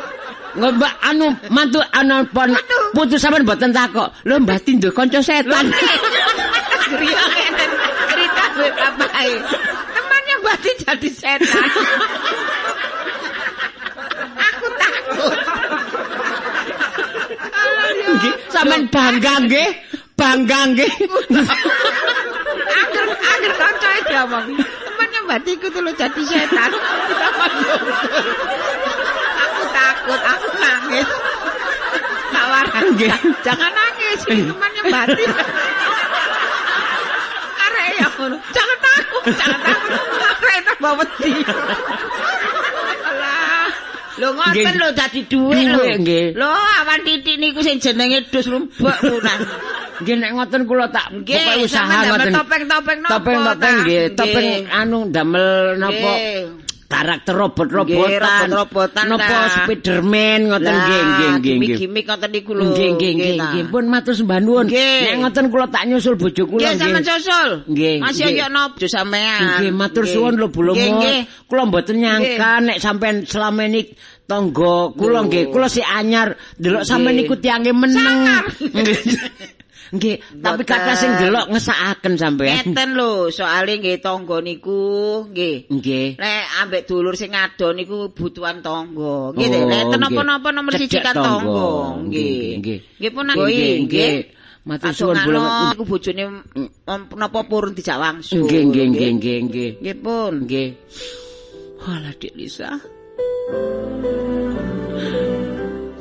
[0.59, 2.51] Mbak anu mantu anu pon
[2.98, 4.11] putu sampean mboten takok.
[4.26, 5.70] Lho Mbah Tindo kanca setan.
[6.98, 7.70] Griya ngeten.
[8.11, 9.38] Cerita duwe bapae.
[10.51, 11.62] Bati jadi setan.
[14.34, 15.38] Aku takut.
[18.18, 19.70] Nggih, sampean bangga nggih.
[20.18, 20.90] Bangga nggih.
[22.66, 24.46] Angger angger kanca e diomong.
[24.59, 26.70] Temannya Bati ku tuh lo jadi setan.
[29.38, 31.09] aku takut, aku nangis.
[32.34, 32.84] Tawaran.
[32.98, 33.14] Nggih.
[33.46, 35.24] Jangan nangis, temannya Bati.
[37.70, 38.36] Arek ya ngono.
[38.51, 38.69] Jangan
[39.28, 41.32] Arek tambah wedi.
[44.20, 45.82] Lho ngoten lho dadi dhuwit lho.
[46.04, 46.26] Nggih.
[46.36, 49.38] Lho awan titik niku sing jenenge dus lumbek lunan.
[50.00, 52.32] Nggih nek ngoten kula tak pokoke usaha ngoten.
[52.32, 56.12] topeng-topeng napa Topeng-topeng nggih, topeng anu damel napa?
[56.91, 56.99] Nggih.
[56.99, 58.47] karakter Nggih, robot-robotan.
[58.51, 59.38] robot-robotan Napa.
[59.55, 61.30] Spiderman ngoten nggih nggih nggih.
[61.30, 61.55] nggih.
[61.55, 62.62] Gimik-gimik ngoten niku lho.
[62.66, 63.64] Nggih nggih nggih nggih.
[63.70, 64.66] Pun matur sembah nuwun.
[64.66, 64.99] Nggih.
[65.07, 67.49] Nek ngoten kula tak nyusul bojo kula Nggih sampean susul.
[67.70, 68.43] Nggih, Masih nggih.
[68.43, 69.41] yo nopo sampean.
[69.62, 70.12] Nggih, matur Nggih.
[70.12, 70.99] suwun lho Bu Nggih, Lomo.
[70.99, 71.18] nggih.
[71.47, 73.80] Kula mboten nyangka nek sampean selama ini
[74.26, 77.24] tangga kula nggih, kula si anyar delok sampean Nggih.
[77.30, 78.18] niku tiange meneng.
[79.91, 80.16] Nggih.
[80.38, 82.62] Tapi kata sing delok ngesakaken sampean.
[82.62, 84.80] Ngeten lho, soalé nggih tangga niku
[85.30, 85.66] nggih.
[85.66, 86.09] Nggih.
[86.18, 89.34] Lek ambek dulur sing ado niku butuhan tangga.
[89.34, 89.99] Nggih, Oh, lek nggih.
[89.99, 91.99] napa-napa nomor siji kan tangga.
[92.07, 93.11] Nggih, Nggih.
[93.11, 94.14] pun Nggih, nggih.
[94.61, 95.72] Matur suwun Bu Lomo.
[95.72, 98.45] Aku bojone mm, napa purun dijak wangsul.
[98.45, 99.70] Nggih, nggih, nggih, nggih, nggih.
[99.80, 100.32] Nggih pun.
[100.45, 100.68] Nggih.
[101.80, 102.76] Walah Dik Lisa.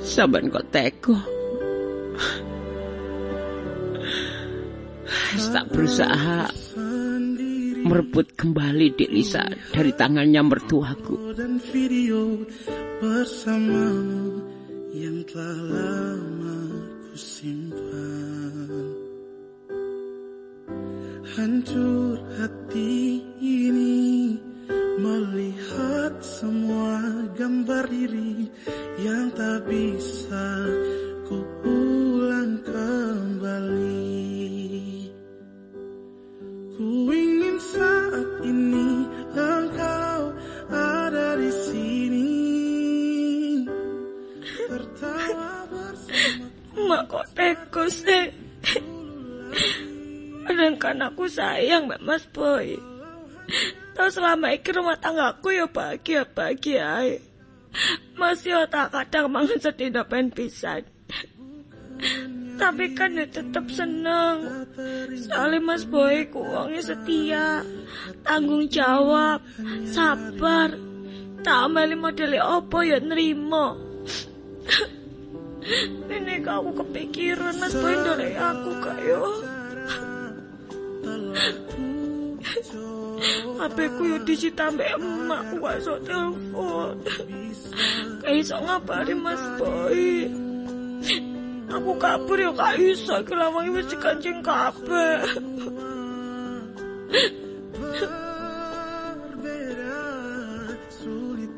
[0.04, 1.16] Saban kok teko.
[5.50, 6.46] Tak berusaha
[7.80, 9.44] merebut kembali Dik Lisa
[9.74, 11.34] dari tangannya mertuaku.
[11.34, 12.46] dan video
[14.94, 16.60] yang telah lama
[17.10, 18.70] ku simpan.
[21.34, 24.36] Hancur hati ini
[25.00, 27.00] melihat semua
[27.40, 28.46] gambar diri
[29.00, 30.48] yang tak bisa
[31.26, 31.40] ku
[32.66, 33.99] kembali.
[36.90, 39.06] Ku ingin saat ini
[39.38, 40.34] engkau
[40.74, 42.34] ada di sini
[44.66, 46.50] tertawa bersama
[46.90, 48.34] Mak kok teko sih?
[50.50, 52.74] Sedangkan aku sayang Mbak Mas Boy.
[53.94, 57.22] Tahu selama ini rumah tanggaku ya bahagia-bahagia ae.
[58.18, 60.82] Mas yo tak kadang mangan sedih pengen pisan.
[62.60, 64.68] Tapi kan ya tetep seneng.
[65.16, 67.64] Soalnya Mas Boy ku wongnya setia,
[68.28, 69.40] tanggung jawab,
[69.88, 70.76] sabar.
[71.40, 73.80] Tak amali modeli opo ya nerimo.
[76.20, 79.24] Ini kok aku kepikiran Mas Boy ndolek aku kayo.
[83.60, 86.94] HP ku yo disita mbek emak ku gak telepon.
[88.20, 90.28] Gak iso ngabari Mas Boy.
[91.70, 95.22] Aku kabur yo gak iso iki lawange wis dikancing kabeh.
[101.00, 101.54] sulit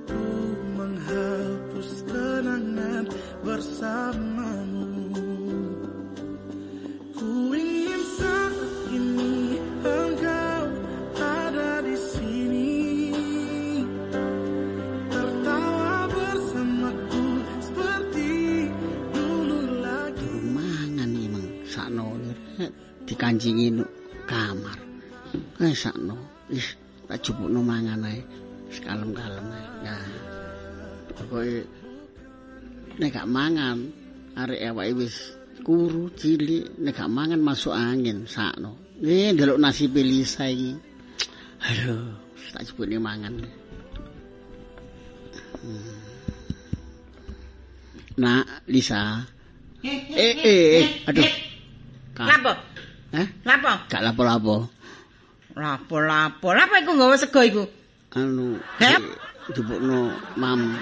[0.78, 3.05] menghapus kenangan
[3.41, 4.41] bersamamu
[23.22, 23.86] dikancingi no
[24.26, 24.74] kamar.
[25.61, 26.17] Eh sakno.
[26.49, 26.74] Wis
[27.05, 28.17] tak jupukno mangan ae.
[28.65, 29.65] Wis kalem-kalem ae.
[29.86, 30.09] Nah.
[31.13, 31.61] Pokoke
[32.97, 33.78] nek gak mangan
[34.34, 38.74] arek awake wis kuru cilik nek gak mangan masuk angin sakno.
[39.05, 40.74] Eh ndelok nasi Lisa iki.
[41.61, 42.17] Aduh,
[42.57, 43.38] tak jupukne mangan.
[45.61, 45.93] Hmm.
[48.17, 49.22] Nak Lisa.
[49.86, 51.30] Eh eh eh aduh.
[52.17, 52.57] Ka-
[53.12, 53.28] Eh?
[53.43, 53.72] Lapo?
[53.91, 54.55] Gak lapo-lapo.
[55.55, 56.47] Lapo-lapo.
[56.55, 57.64] Lapo iku nggawa sego iku?
[58.16, 59.03] Anu, Hep.
[59.51, 60.76] jupukno mam.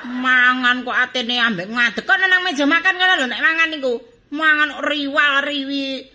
[0.00, 2.02] Mangan kok atene ambek ngadeg.
[2.06, 3.92] Kok nang meja makan ngono lho nek mangan iku.
[4.30, 6.06] Mangan riwal riwi.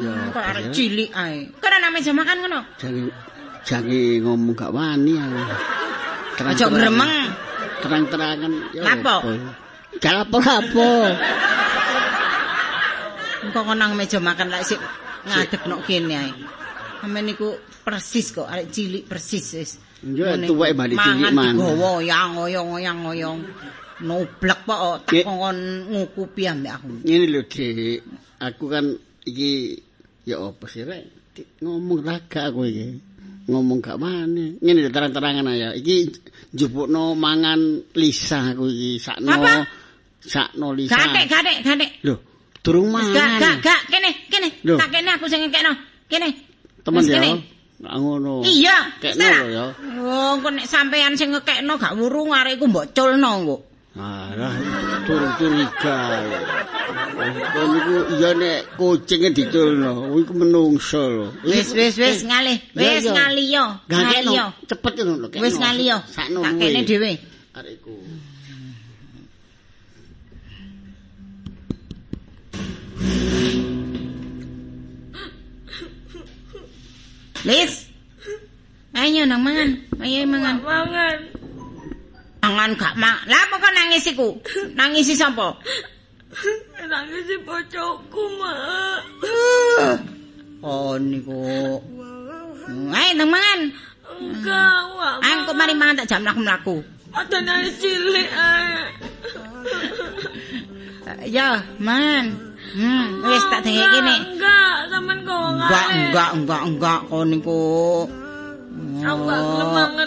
[0.00, 1.48] Ya, Kok arek cilik ae.
[1.60, 2.60] Kok nang meja makan ngono?
[2.80, 3.08] jange
[3.64, 5.40] jange ngomong gak wani aku.
[6.44, 7.12] Aja gremeng.
[7.82, 8.82] Terang-terangan ya.
[8.84, 9.16] Lapo?
[10.00, 10.88] Gak lapo-lapo.
[13.50, 14.80] Kok nang meja makan lek sik
[15.26, 16.30] ngadeg nok kene ae.
[17.02, 19.72] Amen niku persis kok arek cilik persis wis.
[20.02, 20.78] Ya, Ngene tuweke iku.
[20.78, 21.54] balik cilik man.
[21.58, 22.38] oyang
[23.06, 23.40] oyong.
[24.02, 25.24] Noblek kok tak Nggih.
[25.26, 25.58] kongkon
[25.90, 26.86] ngukupi ambek aku.
[27.06, 28.02] Ini lho, Dik.
[28.42, 28.86] Aku kan
[29.22, 29.78] iki
[30.26, 31.02] ya apa sih rek?
[31.62, 32.98] Ngomong raga aku iki.
[33.46, 34.58] Ngomong gak wani.
[34.58, 35.68] Ngene terang-terangan aja.
[35.78, 35.94] Iki
[36.54, 39.38] jupukno mangan Lisa aku iki sakno.
[40.22, 40.98] Sakno Lisa.
[40.98, 41.90] Gatek gatek gatek.
[42.02, 42.14] Lho,
[42.62, 43.14] durung mangan.
[43.14, 44.48] Gak gak gak kene kene.
[44.78, 45.72] Tak kene aku sing ngekekno.
[46.10, 46.28] Kene.
[46.86, 47.14] Temen ya.
[47.18, 47.30] kene.
[47.82, 48.46] Ngono.
[48.46, 49.64] Iya, Kekno lho ya.
[49.98, 53.60] Oh, kok nek sampean sing ngekekno gak wurung arek iku mbok culno kok.
[53.92, 54.54] Alah,
[55.04, 55.96] turun curiga.
[57.52, 61.26] Kon niku iya nek kucinge diculno, iku menungso lho.
[61.44, 62.56] Wis wis wis ngalih.
[62.72, 63.12] Wis ya.
[63.12, 63.64] ngaliyo.
[63.90, 64.46] Gak Ngaliyo.
[64.48, 65.26] kekno, cepet ngono lho.
[65.42, 65.96] Wis ngaliyo.
[66.08, 67.12] Sakno Tak kene dhewe.
[67.52, 67.92] Arekku.
[77.42, 77.90] Lis.
[78.92, 79.70] Ayo nang mangan.
[79.98, 80.56] Ayo mangan.
[80.62, 81.18] Mangan.
[82.42, 83.18] Mangan gak mang.
[83.26, 84.28] Lah apa kok nangis iku?
[84.76, 85.56] Nangisi sapa?
[86.82, 89.00] Nangis si bocokku, Mak.
[90.62, 91.42] Oh niku.
[92.92, 93.60] Ayo nang mangan.
[94.12, 95.16] Enggak, wak.
[95.24, 96.84] Ayo kok mari mangan tak jam mlaku.
[97.12, 98.76] Ada nari cilik, ae.
[101.28, 102.51] Ya, man.
[102.72, 104.14] Hmm, wis tak dengek kene.
[104.32, 107.60] Enggak, sampean kok Enggak, enggak, enggak, enggak kok niku.
[109.02, 109.22] Aku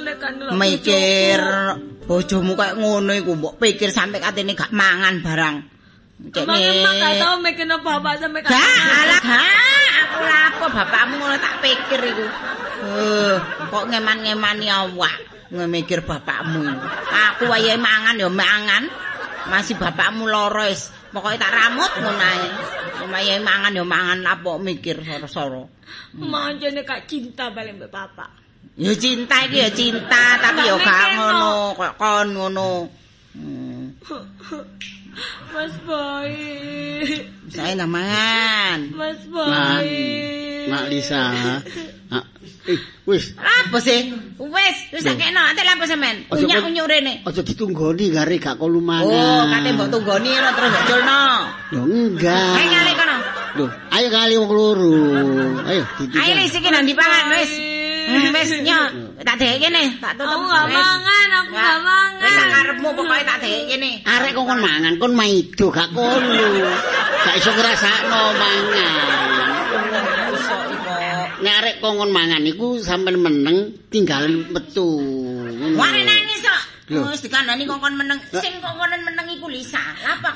[0.01, 0.51] nek kan lho.
[0.55, 1.41] mikir
[2.05, 5.55] bojomu kayak ngono iku mbok pikir sampe katene gak mangan barang.
[6.32, 9.43] Emang emang gak tau mikir bapak sampe Gak, alah gak.
[10.05, 12.26] Aku lapo bapakmu ngono tak pikir iku.
[12.86, 13.36] Eh,
[13.68, 15.16] kok ngeman-ngemani awak
[15.51, 16.63] ngemikir bapakmu.
[17.34, 18.84] Aku wayahe mangan ya mangan.
[19.51, 20.89] Masih bapakmu loro wis.
[21.16, 22.49] Pokoke tak ramut ngono ae.
[23.07, 25.72] Wayahe mangan ya mangan lapo mikir soro-soro.
[26.20, 28.28] Manjane gak cinta balik mbek bapak.
[28.76, 31.80] Ya cinta iki ya cinta, tapi ya Gak ngono, no.
[31.80, 32.70] kok kon ngono.
[33.32, 33.95] Hmm.
[35.55, 36.34] Mas Boy.
[37.47, 38.91] Saya mangan.
[38.91, 39.89] Mas Boy.
[40.68, 41.24] Mak Lisa.
[42.11, 42.24] Ah,
[42.68, 43.34] eh, wis.
[43.39, 44.11] Apa sih?
[44.36, 46.28] Wes, wis tak kena, ate lapo sampean?
[46.30, 47.13] Ojo Unyak unyuk rene.
[47.24, 49.09] Aja ditunggoni gare gak kolu mangan.
[49.09, 51.22] Oh, kate mbok tunggoni ora terus mbok culno.
[51.72, 52.55] Ya enggak.
[52.59, 53.16] Ayo kali kono.
[53.55, 54.93] Loh, ayo kali wong loro.
[55.66, 55.84] Ayo.
[56.20, 57.74] Ayo wis iki nang dipangan wis.
[58.05, 58.87] Hmm, wis nyok,
[59.25, 60.37] tak dek kene, tak tutup.
[60.37, 61.77] Aku gak mangan, aku Gak.
[61.81, 62.21] mangan.
[62.21, 63.91] Wis sak karepmu pokoke tak dek kene.
[64.05, 66.45] Arek kok kon mangan, kon maido gak kono.
[67.25, 68.93] Gak iso ngrasakno mangan.
[71.41, 73.57] Nek arek kok kon mangan iku sampean meneng
[73.89, 74.87] tinggalan metu.
[75.01, 75.77] Ngono.
[75.81, 76.61] Ware nangis kok.
[76.86, 77.01] Lho.
[77.09, 78.21] Wis dikandani kongkon meneng.
[78.29, 79.81] Sing kongkonen meneng iku Lisa.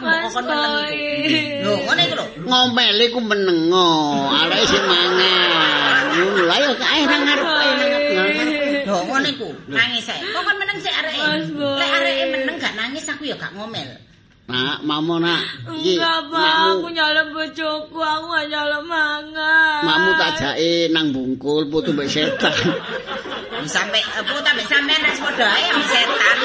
[0.01, 1.61] Mas kongkon meneng iku?
[1.61, 2.25] Lho, ngene iku lho.
[2.49, 3.89] ngomele ku menengo,
[4.33, 6.03] arek sing mangan.
[6.09, 8.85] Ngono lha ya kae nang ngarep ae nang ngarep.
[8.89, 9.49] Lho, ngene iku.
[9.69, 10.19] Nangis ae.
[10.33, 11.21] Kongkon meneng sik areke.
[11.53, 14.08] Lek areke meneng gak nangis aku ya gak ngomel.
[14.49, 15.45] Nak, mamo nak.
[15.69, 16.53] Enggak, Pak.
[16.73, 19.81] Aku nyalem bojoku, aku gak nyalem mangan.
[19.85, 22.49] makmu tak jake nang bungkul putu mbek setan.
[23.69, 26.37] Sampai apa sampai sampean nek padha ae ambek setan.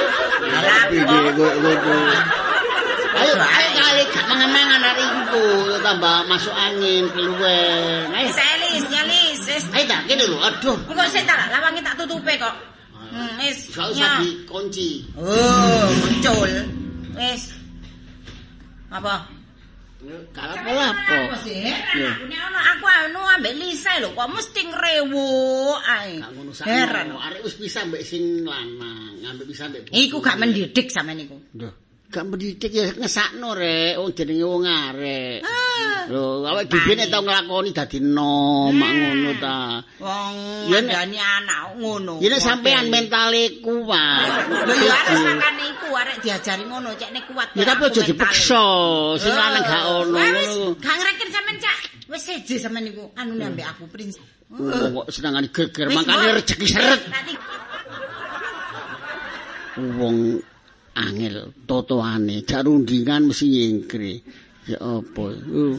[0.52, 2.16] Lah Piye kowe ngono.
[3.14, 5.44] Ayo, ayo kali gak mangan-mangan hari itu
[5.80, 8.10] tambah masuk angin keluar.
[8.12, 9.64] Ayo, Selis, nyalis, wis.
[9.72, 10.36] ayo tak kene lho.
[10.44, 12.52] Aduh, Engko setan lawange tak tutupe kok.
[13.00, 13.72] Hmm, wis.
[13.72, 15.08] gak usah dikunci.
[15.16, 16.52] Oh, muncul.
[17.16, 17.63] Wis.
[18.94, 19.14] Apa?
[20.36, 21.16] Apa-apa.
[21.32, 21.64] Apa sih?
[21.64, 26.20] Heran aku nek ono aku anu ambek Lisa lho kok mesti ngrewuk ae.
[26.68, 27.16] Heran.
[27.16, 29.88] Arek wis bisa mbek sing lanang, ngambek bisa mbek.
[29.90, 31.40] Iku gak mendidik sampean iku.
[31.56, 31.72] Duh,
[32.14, 35.42] gak mendidik ya ngesakno rek, wong jenenge wong arek.
[35.42, 39.82] Ah, Lho, awake dhewe nek tau nglakoni dadi nom, mak ngono ta.
[39.98, 40.34] wong
[40.70, 42.22] ngandani anak ngono.
[42.22, 44.46] Yen sampean mentale kuat.
[44.46, 47.48] Lho ya harus makane iku arek diajari ngono cek nek kuat.
[47.58, 48.64] Ya tapi aja aku dipeksa,
[49.18, 49.42] sing mentale.
[49.42, 50.16] lanang gak ono.
[50.22, 51.78] Wis gak ngreken sampean cak.
[52.06, 54.22] Wis seje sampean iku anune ambek aku prinsip.
[54.54, 56.36] Wong kok senengane geger, makane Mbok.
[56.38, 57.02] rezeki seret.
[59.98, 60.16] Wong
[60.94, 64.22] angel totoane, jar undingan mesti nyingkri.
[64.66, 65.24] Ya apa?
[65.44, 65.76] Uh,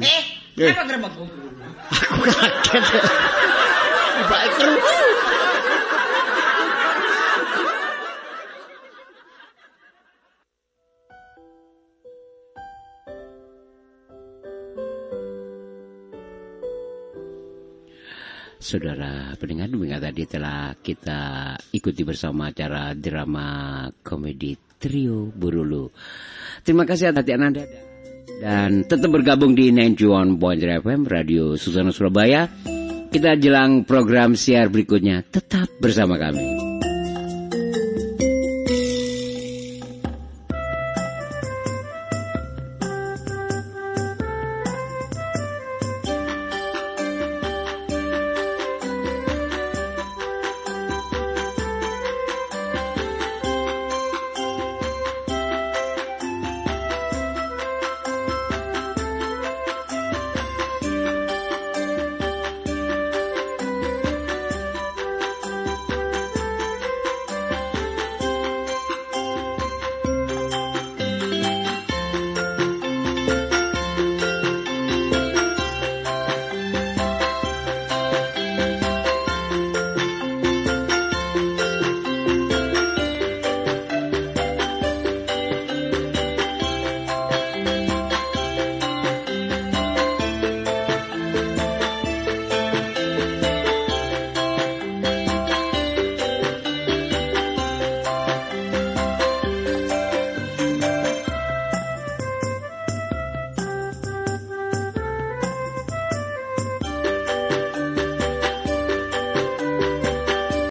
[0.00, 0.24] Eh,
[0.56, 0.72] Eh.
[0.72, 1.24] apa gremengku?
[1.92, 2.84] Aku kaget.
[4.56, 4.72] Kru.
[18.62, 21.20] Saudara pendengar demikian tadi telah kita
[21.74, 25.90] ikuti bersama acara drama komedi trio Burulu.
[26.62, 27.66] Terima kasih atas hati Anda
[28.38, 32.46] dan tetap bergabung di 91.3 FM Radio Susana Surabaya.
[33.10, 36.71] Kita jelang program siar berikutnya tetap bersama kami.